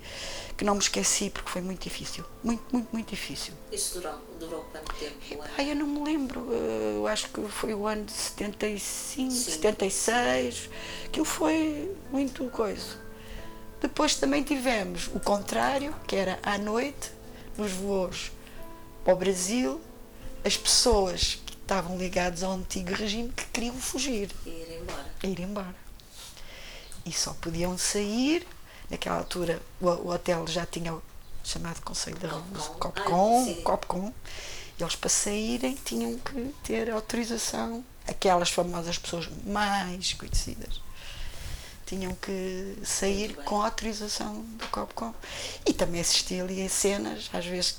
[0.57, 3.55] que não me esqueci porque foi muito difícil, muito muito muito difícil.
[3.71, 5.45] Isso durou, durou quanto tempo?
[5.57, 9.31] Ai, eu não me lembro, eu acho que foi o ano de 75, Sim.
[9.31, 10.71] 76,
[11.07, 12.99] aquilo foi muito coisa.
[13.81, 17.13] Depois também tivemos o contrário, que era à noite,
[17.57, 18.31] nos voos
[19.11, 19.81] para o Brasil
[20.45, 24.31] as pessoas que estavam ligadas ao antigo regime que queriam fugir.
[24.47, 25.07] E ir embora.
[25.23, 25.75] Ir embora.
[27.05, 28.47] E só podiam sair,
[28.89, 31.03] naquela altura o, o hotel já tinha o
[31.43, 34.13] chamado Conselho da Revolução, Copcom, Copcom,
[34.79, 40.81] e eles para saírem tinham que ter autorização, aquelas famosas pessoas mais conhecidas
[41.91, 45.13] tinham que sair com a autorização do Copcom.
[45.67, 47.77] E também assisti ali a cenas, às vezes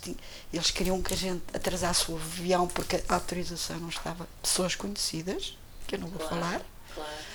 [0.51, 4.27] eles queriam que a gente atrasasse o avião porque a autorização não estava.
[4.41, 5.57] Pessoas conhecidas,
[5.87, 6.61] que eu não vou claro, falar.
[6.93, 7.31] Claro.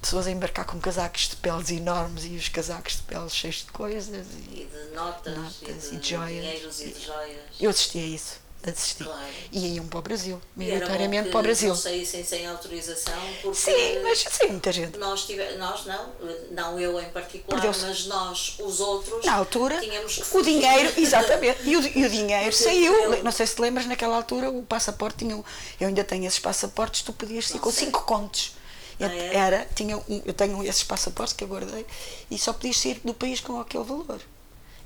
[0.00, 3.72] Pessoas a embarcar com casacos de peles enormes e os casacos de peles cheios de
[3.72, 4.26] coisas.
[4.52, 6.80] E, e de notas, notas e, de e de joias.
[6.80, 7.40] e de joias.
[7.58, 9.04] Eu assisti a isso assisti.
[9.04, 9.20] Claro.
[9.50, 11.68] E iam para o Brasil, era maioritariamente para o Brasil.
[11.70, 14.98] Não saíssem sem autorização, porque Sim, mas sim, muita gente.
[14.98, 16.12] nós, tive, nós não,
[16.50, 21.58] não eu em particular, mas nós, os outros, Na altura, tínhamos que o dinheiro, exatamente,
[21.64, 23.12] e o, e o dinheiro saiu.
[23.12, 25.32] ele- Não sei se te lembras, naquela altura o passaporte tinha.
[25.80, 27.86] Eu ainda tenho esses passaportes, tu podias ir Não com sei.
[27.86, 28.54] cinco contos.
[29.00, 29.34] Ah, é?
[29.34, 31.84] Era, tinha um, eu tenho esses passaportes que eu guardei
[32.30, 34.20] e só podias sair do país com aquele valor.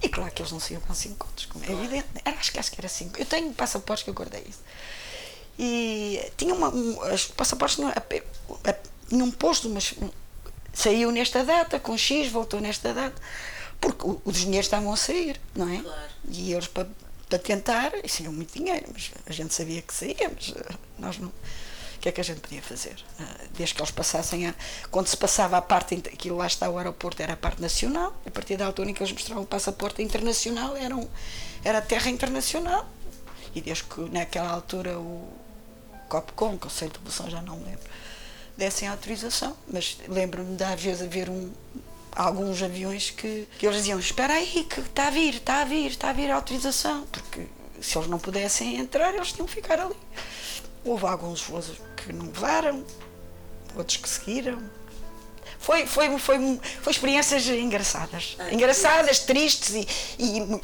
[0.02, 2.06] E claro que eles não saíam com 5 contos, como é evidente.
[2.24, 3.18] Era, acho, que, acho que era 5.
[3.18, 4.60] Eu tenho passaportes que eu guardei isso.
[5.58, 6.68] E tinha uma.
[6.68, 7.92] Um, os passaportes tinham,
[9.08, 9.94] tinham posto, mas
[10.72, 13.20] saiu nesta data, com X, voltou nesta data,
[13.80, 15.78] porque os dinheiros estavam a sair, não é?
[15.78, 16.10] Claro.
[16.30, 16.86] E eles para,
[17.28, 21.18] para tentar, isso é muito dinheiro, mas a gente sabia que saía, mas eh, nós
[21.18, 21.32] não.
[21.96, 22.96] O que é que a gente podia fazer?
[23.18, 23.24] Eh,
[23.56, 24.54] desde que eles passassem a.
[24.90, 25.94] Quando se passava a parte.
[25.94, 28.14] Aquilo lá está o aeroporto, era a parte nacional.
[28.26, 31.08] A partir da altura em que eles mostravam o passaporte internacional, era, um,
[31.64, 32.86] era terra internacional.
[33.54, 35.26] E desde que naquela altura o
[36.08, 37.90] COPCOM, Conselho de População, já não me lembro,
[38.56, 39.56] dessem autorização.
[39.66, 41.50] Mas lembro-me de às vezes haver um,
[42.14, 45.90] alguns aviões que, que eles diziam: Espera aí, que está a vir, está a vir,
[45.90, 47.06] está a vir a autorização.
[47.10, 47.46] Porque
[47.80, 49.96] se eles não pudessem entrar, eles tinham que ficar ali.
[50.86, 52.86] Houve alguns voos que não levaram,
[53.76, 54.62] outros que seguiram.
[55.58, 58.36] Foi, foi, foi, foi experiências engraçadas.
[58.38, 59.86] Ah, engraçadas, tristes e,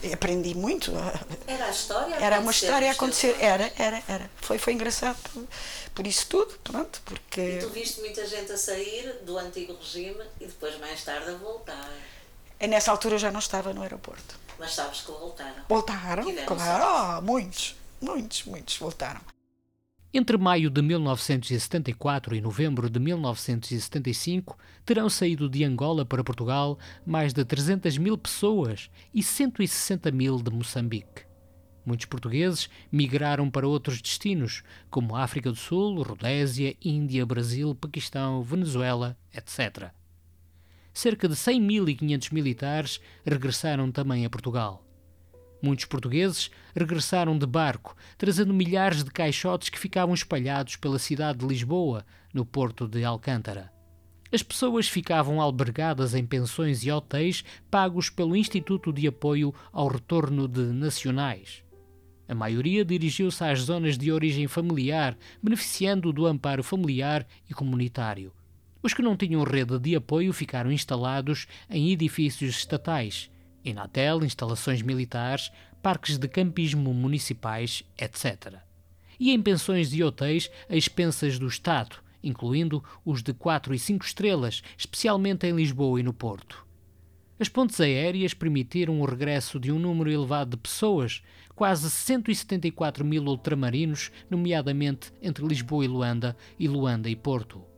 [0.01, 0.93] e aprendi muito.
[1.45, 2.15] Era a história?
[2.15, 3.37] Era uma história a acontecer.
[3.41, 4.31] Era, era, era.
[4.37, 5.45] Foi, foi engraçado por,
[5.93, 10.23] por isso tudo, pronto, E porque tu viste muita gente a sair do antigo regime
[10.41, 11.91] e depois mais tarde a voltar.
[12.61, 14.39] nessa altura eu já não estava no aeroporto.
[14.57, 15.65] Mas sabes que voltaram.
[15.69, 19.21] Voltaram, claro, ah, muitos, muitos, muitos voltaram.
[20.15, 27.33] Entre maio de 1974 e novembro de 1975, terão saído de Angola para Portugal mais
[27.33, 31.23] de 300 mil pessoas e 160 mil de Moçambique.
[31.83, 39.17] Muitos portugueses migraram para outros destinos, como África do Sul, Rodésia, Índia, Brasil, Paquistão, Venezuela,
[39.35, 39.93] etc.
[40.93, 44.85] Cerca de 100.500 militares regressaram também a Portugal.
[45.63, 51.47] Muitos portugueses regressaram de barco, trazendo milhares de caixotes que ficavam espalhados pela cidade de
[51.47, 52.05] Lisboa,
[52.35, 53.73] no porto de Alcântara.
[54.33, 60.49] As pessoas ficavam albergadas em pensões e hotéis pagos pelo Instituto de Apoio ao Retorno
[60.49, 61.63] de Nacionais.
[62.27, 68.33] A maioria dirigiu-se às zonas de origem familiar, beneficiando do amparo familiar e comunitário.
[68.83, 73.31] Os que não tinham rede de apoio ficaram instalados em edifícios estatais,
[73.65, 75.51] Inatel, instalações militares,
[75.83, 78.55] parques de campismo municipais, etc.
[79.19, 84.05] E em pensões e hotéis a expensas do Estado, incluindo os de 4 e 5
[84.05, 86.67] estrelas, especialmente em Lisboa e no Porto.
[87.39, 91.23] As pontes aéreas permitiram o regresso de um número elevado de pessoas,
[91.55, 97.72] quase 174 mil ultramarinos, nomeadamente entre Lisboa e Luanda e Luanda e Porto.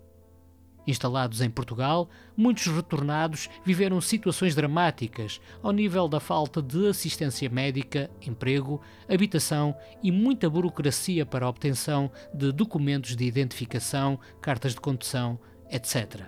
[0.87, 8.11] Instalados em Portugal, muitos retornados viveram situações dramáticas ao nível da falta de assistência médica,
[8.21, 15.39] emprego, habitação e muita burocracia para a obtenção de documentos de identificação, cartas de condução,
[15.71, 16.25] etc.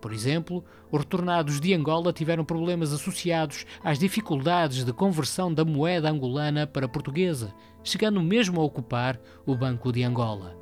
[0.00, 6.10] Por exemplo, os retornados de Angola tiveram problemas associados às dificuldades de conversão da moeda
[6.10, 10.59] angolana para portuguesa, chegando mesmo a ocupar o Banco de Angola.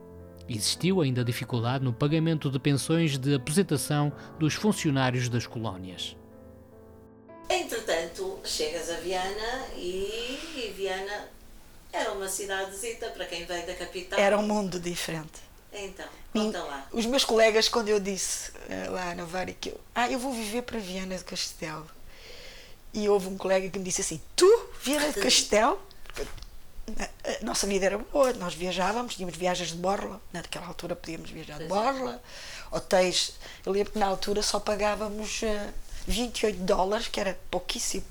[0.49, 6.17] Existiu ainda dificuldade no pagamento de pensões de aposentação dos funcionários das colónias.
[7.51, 11.29] Entretanto, chegas a Viana e, e Viana
[11.93, 14.19] era uma cidadezita para quem vem da capital.
[14.19, 15.49] Era um mundo diferente.
[15.73, 16.87] Então, conta lá.
[16.93, 20.33] Os meus colegas, quando eu disse eh, lá na Vari que eu, ah, eu vou
[20.33, 21.87] viver para Viana do Castelo.
[22.93, 25.79] E houve um colega que me disse assim: Tu, Viana do Castelo?
[26.99, 31.59] A- nossa vida era boa, nós viajávamos, tínhamos viagens de borla, naquela altura podíamos viajar
[31.59, 32.23] de borla,
[32.71, 33.35] hotéis.
[33.65, 35.69] Eu lembro que na altura só pagávamos eh,
[36.07, 38.05] 28 dólares, que era pouquíssimo.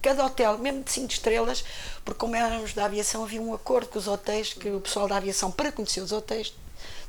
[0.00, 1.64] Cada hotel, mesmo de 5 estrelas,
[2.04, 5.16] porque como éramos da aviação, havia um acordo com os hotéis, que o pessoal da
[5.16, 6.54] aviação, para conhecer os hotéis,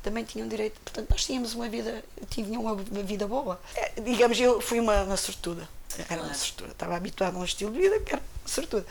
[0.02, 0.80] também tinham direito.
[0.80, 3.60] Portanto, nós tínhamos uma vida, tinha uma, uma vida boa.
[3.76, 5.68] É, digamos, eu fui uma, uma sortuda.
[6.08, 6.72] Era uma sortuda.
[6.72, 8.86] Estava habituada a um estilo de vida que era sortuda.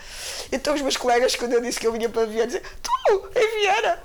[0.50, 3.60] Então, os meus colegas, quando eu disse que eu vinha para Viana, diziam: Tu, em
[3.60, 4.02] Viana,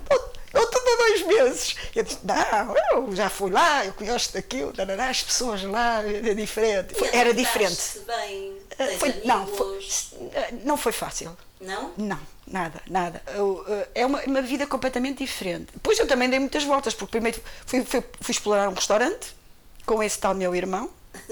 [0.53, 1.75] eu estou há dois meses.
[1.95, 2.75] Eu disse: Não,
[3.07, 4.73] eu já fui lá, eu conheço daquilo,
[5.09, 6.95] as pessoas lá, é diferente.
[6.95, 7.99] Foi- era diferente.
[8.05, 8.57] bem?
[8.77, 10.13] Eh, Foi, não, foi, amigos?
[10.63, 11.35] não foi fácil.
[11.61, 11.93] Não?
[11.97, 13.21] Não, nada, nada.
[13.33, 15.67] Eu, eh, é uma, uma vida completamente diferente.
[15.73, 19.33] Depois eu também dei muitas voltas, porque primeiro fui, fui, fui explorar um restaurante
[19.85, 20.89] com esse tal meu irmão.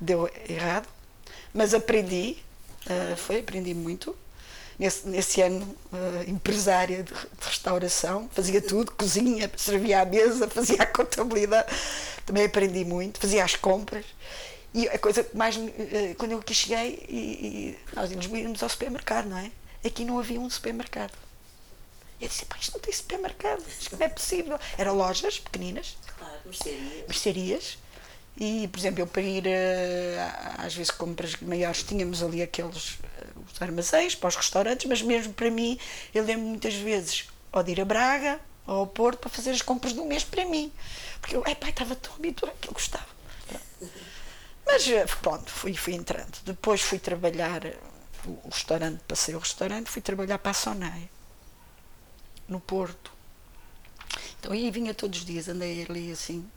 [0.00, 0.88] Deu errado,
[1.52, 2.36] mas aprendi,
[2.88, 4.16] eh, foi, aprendi muito.
[4.78, 10.82] Nesse, nesse ano, eh, empresária de, de restauração, fazia tudo, cozinha, servia à mesa, fazia
[10.82, 11.68] a contabilidade,
[12.26, 14.04] também aprendi muito, fazia as compras.
[14.74, 15.56] E a coisa que mais.
[15.56, 19.50] eh, Quando eu aqui cheguei, e, e nós íamos, ao supermercado, não é?
[19.86, 21.12] Aqui não havia um supermercado.
[22.20, 24.58] Eu disse: pá, isto não tem supermercado, isto não é possível.
[24.76, 27.04] Eram lojas pequeninas, Claro, mercearia.
[27.06, 27.78] mercearias,
[28.36, 30.16] E, por exemplo, eu para ir, eh,
[30.58, 35.32] às vezes, compras maiores, tínhamos ali aqueles eh, os armazéns para os restaurantes, mas mesmo
[35.32, 35.78] para mim,
[36.12, 39.62] eu lembro muitas vezes ou de ir a Braga ou ao Porto para fazer as
[39.62, 40.72] compras do mês para mim.
[41.20, 43.06] Porque eu, epá, estava tão habituada que eu gostava.
[44.66, 46.36] Mas eh, pronto, fui, fui entrando.
[46.44, 47.62] Depois fui trabalhar
[48.26, 51.08] o restaurante, passei o restaurante, fui trabalhar para a Sonai,
[52.48, 53.12] no Porto.
[54.40, 56.48] Então aí vinha todos os dias, andei ali assim.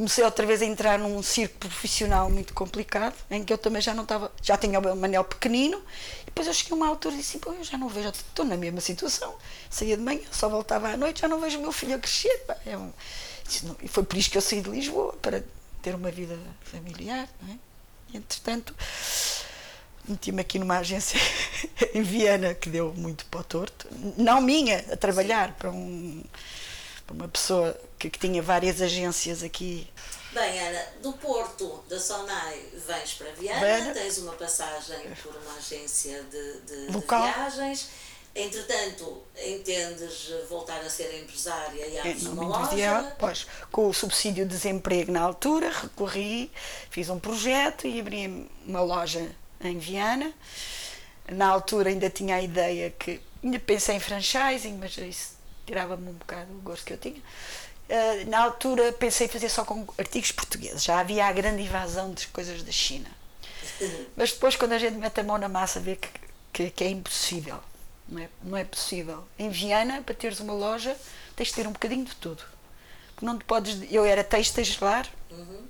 [0.00, 3.92] Comecei outra vez a entrar num circo profissional muito complicado, em que eu também já
[3.92, 5.76] não estava, já tinha o meu manel pequenino,
[6.22, 8.46] e depois eu cheguei a uma altura e disse, bom, eu já não vejo, estou
[8.46, 9.34] na mesma situação.
[9.68, 12.44] Saía de manhã, só voltava à noite, já não vejo o meu filho a crescer.
[12.64, 12.90] É um,
[13.82, 15.44] e foi por isso que eu saí de Lisboa, para
[15.82, 17.58] ter uma vida familiar, não é?
[18.14, 18.74] E, entretanto,
[20.08, 21.20] meti-me aqui numa agência
[21.92, 23.86] em Viena que deu muito para o torto,
[24.16, 26.24] não minha, a trabalhar para, um,
[27.10, 29.86] para uma pessoa que, que, tinha várias agências aqui.
[30.32, 33.92] Bem, Ana, do Porto, da Sonai, vens para Viena, Viena.
[33.92, 37.88] tens uma passagem por uma agência de, de, de viagens.
[38.32, 43.16] Entretanto, entendes voltar a ser empresária e abres uma loja?
[43.18, 46.48] Pois, com o subsídio de desemprego na altura, recorri,
[46.90, 49.28] fiz um projeto e abri uma loja
[49.60, 50.32] em Viana.
[51.28, 53.20] Na altura ainda tinha a ideia que.
[53.42, 55.39] Ainda pensei em franchising, mas isso
[55.70, 57.16] tirava-me um bocado o gosto que eu tinha.
[57.88, 60.82] Uh, na altura pensei fazer só com artigos portugueses.
[60.82, 63.08] Já havia a grande invasão de coisas da China.
[64.16, 66.08] Mas depois, quando a gente mete a mão na massa, vê que,
[66.52, 67.58] que, que é impossível.
[68.08, 69.24] Não é, não é possível.
[69.38, 70.96] Em Viana, para teres uma loja,
[71.36, 72.42] tens de ter um bocadinho de tudo.
[73.14, 73.80] Porque não te podes.
[73.90, 75.62] Eu era têxteis lá, uhum.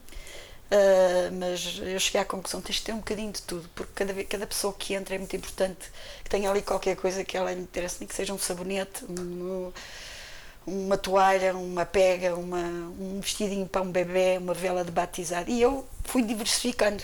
[0.71, 4.25] Uh, mas eu cheguei à conclusão tens de ter um bocadinho de tudo, porque cada,
[4.25, 5.91] cada pessoa que entra é muito importante
[6.23, 9.73] que tenha ali qualquer coisa que ela lhe interesse, nem que seja um sabonete, um,
[10.65, 15.51] uma toalha, uma pega, uma, um vestidinho para um bebê, uma vela de batizado.
[15.51, 17.03] E eu fui diversificando.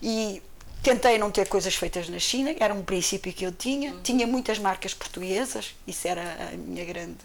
[0.00, 0.42] E
[0.82, 3.92] tentei não ter coisas feitas na China, era um princípio que eu tinha.
[3.92, 4.02] Uhum.
[4.02, 7.18] Tinha muitas marcas portuguesas, isso era a minha grande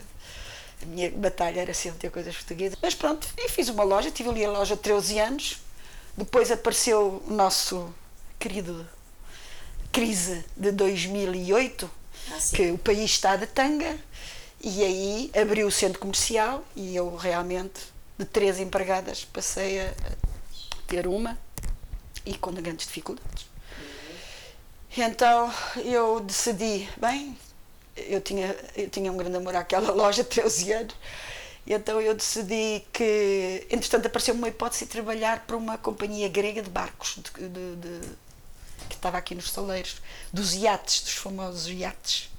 [0.83, 2.77] a minha batalha era sempre ter coisas portuguesas.
[2.81, 5.57] Mas pronto, e fiz uma loja, tive ali a loja 13 anos.
[6.15, 7.93] Depois apareceu o nosso
[8.37, 8.87] querido
[9.91, 11.89] crise de 2008,
[12.29, 13.97] ah, que o país está de tanga,
[14.61, 17.81] e aí abriu o centro comercial e eu realmente,
[18.17, 19.93] de três empregadas, passei a
[20.87, 21.37] ter uma
[22.25, 23.45] e com grandes dificuldades.
[23.77, 25.03] Uhum.
[25.05, 25.53] Então
[25.83, 27.37] eu decidi, bem,
[27.95, 30.95] eu tinha, eu tinha um grande amor àquela loja, 13 anos,
[31.65, 36.61] e então eu decidi que, entretanto, apareceu uma hipótese de trabalhar para uma companhia grega
[36.61, 38.07] de barcos, de, de, de,
[38.89, 42.29] que estava aqui nos taleiros, dos iates, dos famosos iates,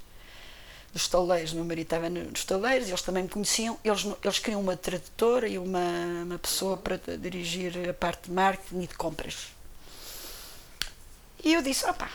[0.93, 1.53] dos taleiros.
[1.53, 5.57] Meu marido estava nos taleiros, eles também me conheciam, eles, eles queriam uma tradutora e
[5.57, 9.47] uma, uma pessoa para dirigir a parte de marketing e de compras.
[11.43, 12.11] E eu disse, opá,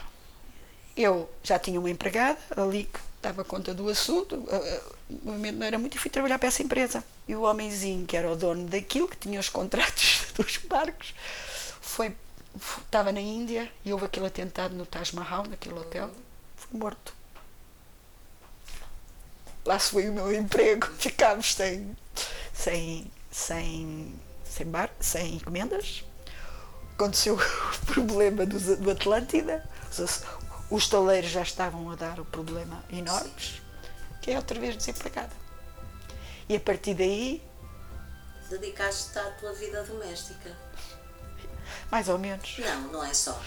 [0.95, 2.89] eu já tinha uma empregada ali
[3.21, 7.03] dava conta do assunto, o movimento não era muito e fui trabalhar para essa empresa.
[7.27, 11.13] E o homenzinho, que era o dono daquilo, que tinha os contratos dos barcos,
[11.79, 12.15] foi,
[12.83, 16.09] estava na Índia e houve aquele atentado no Taj Mahal, naquele hotel,
[16.55, 17.13] foi morto.
[19.63, 21.95] Lá se foi o meu emprego, ficámos sem,
[22.51, 26.03] sem, sem, sem, bar, sem encomendas.
[26.95, 29.63] Aconteceu o problema do, do Atlântida,
[30.71, 33.61] os taleiros já estavam a dar o problema enormes,
[34.21, 35.35] que é outra vez desempregada.
[36.47, 37.43] E a partir daí.
[38.49, 40.57] Dedicaste-te à tua vida doméstica.
[41.91, 42.57] Mais ou menos.
[42.57, 43.39] Não, não é só.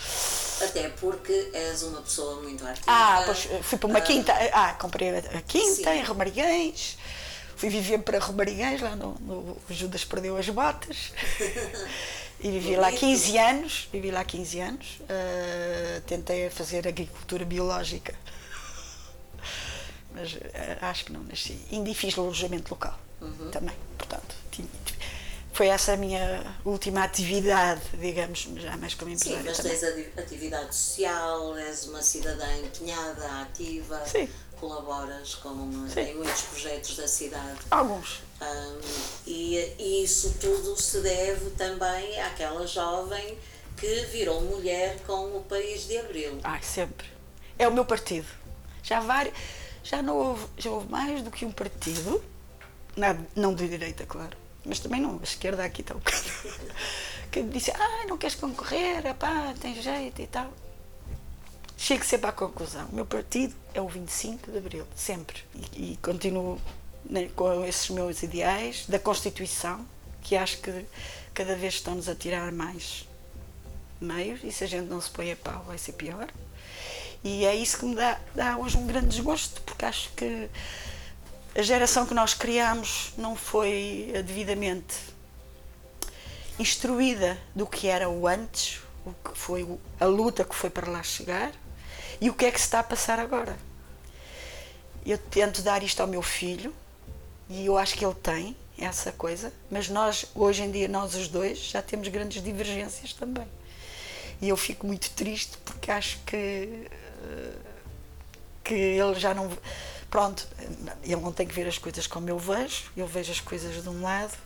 [0.63, 2.85] Até porque és uma pessoa muito ativa.
[2.87, 4.33] Ah, pois fui para uma ah, quinta.
[4.53, 5.99] Ah, comprei a quinta sim.
[5.99, 6.99] em Romariguês.
[7.57, 11.13] Fui viver para Romarigues, lá no, no Judas perdeu as botas.
[12.45, 18.15] E vivi lá 15 anos, vivi lá 15 anos, uh, tentei fazer agricultura biológica,
[20.13, 20.39] mas uh,
[20.83, 21.59] acho que não nasci.
[21.73, 23.51] Ainda fiz alojamento local uhum.
[23.51, 24.69] também, portanto, tinha,
[25.55, 29.55] foi essa a minha última atividade, digamos, já mais como empresária.
[29.55, 30.05] Sim, mas também.
[30.05, 34.05] tens atividade social, és uma cidadã empenhada, ativa.
[34.05, 34.29] Sim
[34.65, 37.61] colaboras com, em muitos projetos da cidade.
[37.71, 38.23] Alguns.
[38.41, 38.81] Um,
[39.27, 43.39] e, e, isso tudo se deve também àquela jovem
[43.77, 46.39] que virou mulher com o País de Abril.
[46.43, 47.07] Ai, sempre.
[47.59, 48.27] É o meu partido.
[48.83, 49.35] Já, vários,
[49.83, 52.23] já, não houve, já houve mais do que um partido,
[53.37, 56.25] não de direita, claro, mas também não, a esquerda aqui está um bocado,
[57.33, 60.53] que me disse, ah, não queres concorrer, pá, tem jeito e tal
[61.77, 62.87] chego sempre à conclusão.
[62.93, 65.43] O meu partido é o 25 de Abril, sempre.
[65.55, 66.61] E, e continuo
[67.05, 69.85] né, com esses meus ideais da Constituição,
[70.23, 70.87] que acho que
[71.35, 73.07] cada vez estão-nos a tirar mais
[74.01, 76.29] meios e se a gente não se põe a pau vai ser pior.
[77.23, 80.49] E é isso que me dá, dá hoje um grande desgosto, porque acho que
[81.55, 84.95] a geração que nós criamos não foi devidamente
[86.59, 89.67] instruída do que era o antes, o que foi
[89.99, 91.53] a luta que foi para lá chegar
[92.21, 93.57] e o que é que se está a passar agora.
[95.05, 96.75] Eu tento dar isto ao meu filho
[97.49, 101.29] e eu acho que ele tem essa coisa, mas nós, hoje em dia, nós os
[101.29, 103.47] dois, já temos grandes divergências também.
[104.41, 106.89] E eu fico muito triste porque acho que,
[108.65, 109.51] que ele já não.
[110.11, 110.47] Pronto,
[111.03, 113.89] ele não tem que ver as coisas como eu vejo, eu vejo as coisas de
[113.89, 114.37] um lado,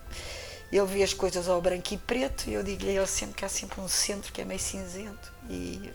[0.77, 3.45] ele vê as coisas ao branco e preto, e eu digo-lhe a ele sempre que
[3.45, 5.33] há sempre um centro que é meio cinzento.
[5.49, 5.91] E,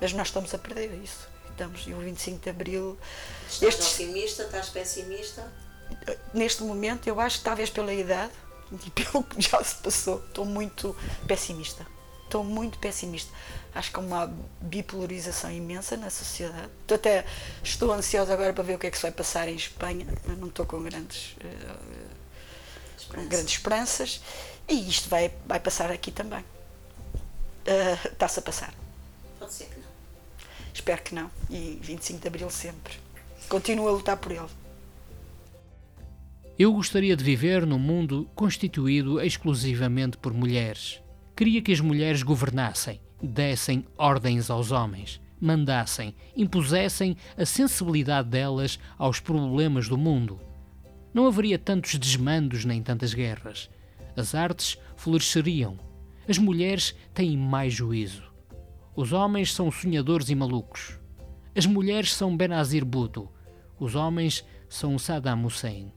[0.00, 1.28] mas nós estamos a perder isso.
[1.50, 2.98] Estamos, e o 25 de Abril.
[3.48, 4.42] Estás estes, otimista?
[4.44, 5.50] Estás pessimista?
[6.32, 8.32] neste momento, eu acho que talvez pela idade
[8.86, 10.94] e pelo que já se passou, estou muito
[11.26, 11.86] pessimista.
[12.24, 13.32] Estou muito pessimista.
[13.74, 16.68] Acho que há uma bipolarização imensa na sociedade.
[16.82, 17.24] Estou até
[17.62, 20.06] estou ansiosa agora para ver o que é que se vai passar em Espanha,
[20.36, 22.18] não estou com grandes, uh,
[23.08, 24.20] com grandes esperanças.
[24.68, 26.40] E isto vai, vai passar aqui também.
[26.40, 28.74] Uh, Está-se a passar.
[29.38, 29.88] Pode ser que não.
[30.72, 31.30] Espero que não.
[31.50, 32.94] E 25 de Abril sempre.
[33.48, 34.48] Continuo a lutar por ele.
[36.58, 41.00] Eu gostaria de viver num mundo constituído exclusivamente por mulheres.
[41.36, 49.20] Queria que as mulheres governassem, dessem ordens aos homens, mandassem, impusessem a sensibilidade delas aos
[49.20, 50.40] problemas do mundo.
[51.12, 53.70] Não haveria tantos desmandos nem tantas guerras.
[54.16, 55.78] As artes floresceriam.
[56.28, 58.24] As mulheres têm mais juízo.
[58.94, 60.98] Os homens são sonhadores e malucos.
[61.56, 63.28] As mulheres são Benazir Bhutto.
[63.78, 65.92] Os homens são Saddam Hussein.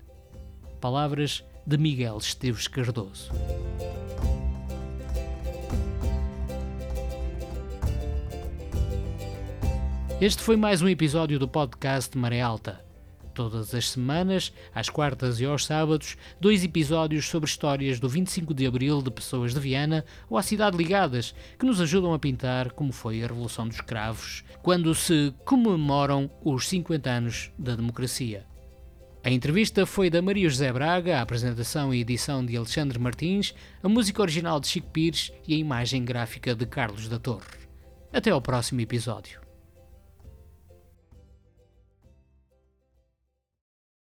[0.80, 3.32] Palavras de Miguel Esteves Cardoso.
[10.22, 12.91] Este foi mais um episódio do podcast Maré Alta.
[13.34, 18.66] Todas as semanas, às quartas e aos sábados, dois episódios sobre histórias do 25 de
[18.66, 22.92] Abril de pessoas de Viana ou à cidade ligadas, que nos ajudam a pintar como
[22.92, 28.46] foi a Revolução dos Cravos, quando se comemoram os 50 anos da democracia.
[29.24, 33.88] A entrevista foi da Maria José Braga, a apresentação e edição de Alexandre Martins, a
[33.88, 37.62] música original de Chico Pires e a imagem gráfica de Carlos da Torre.
[38.12, 39.41] Até ao próximo episódio.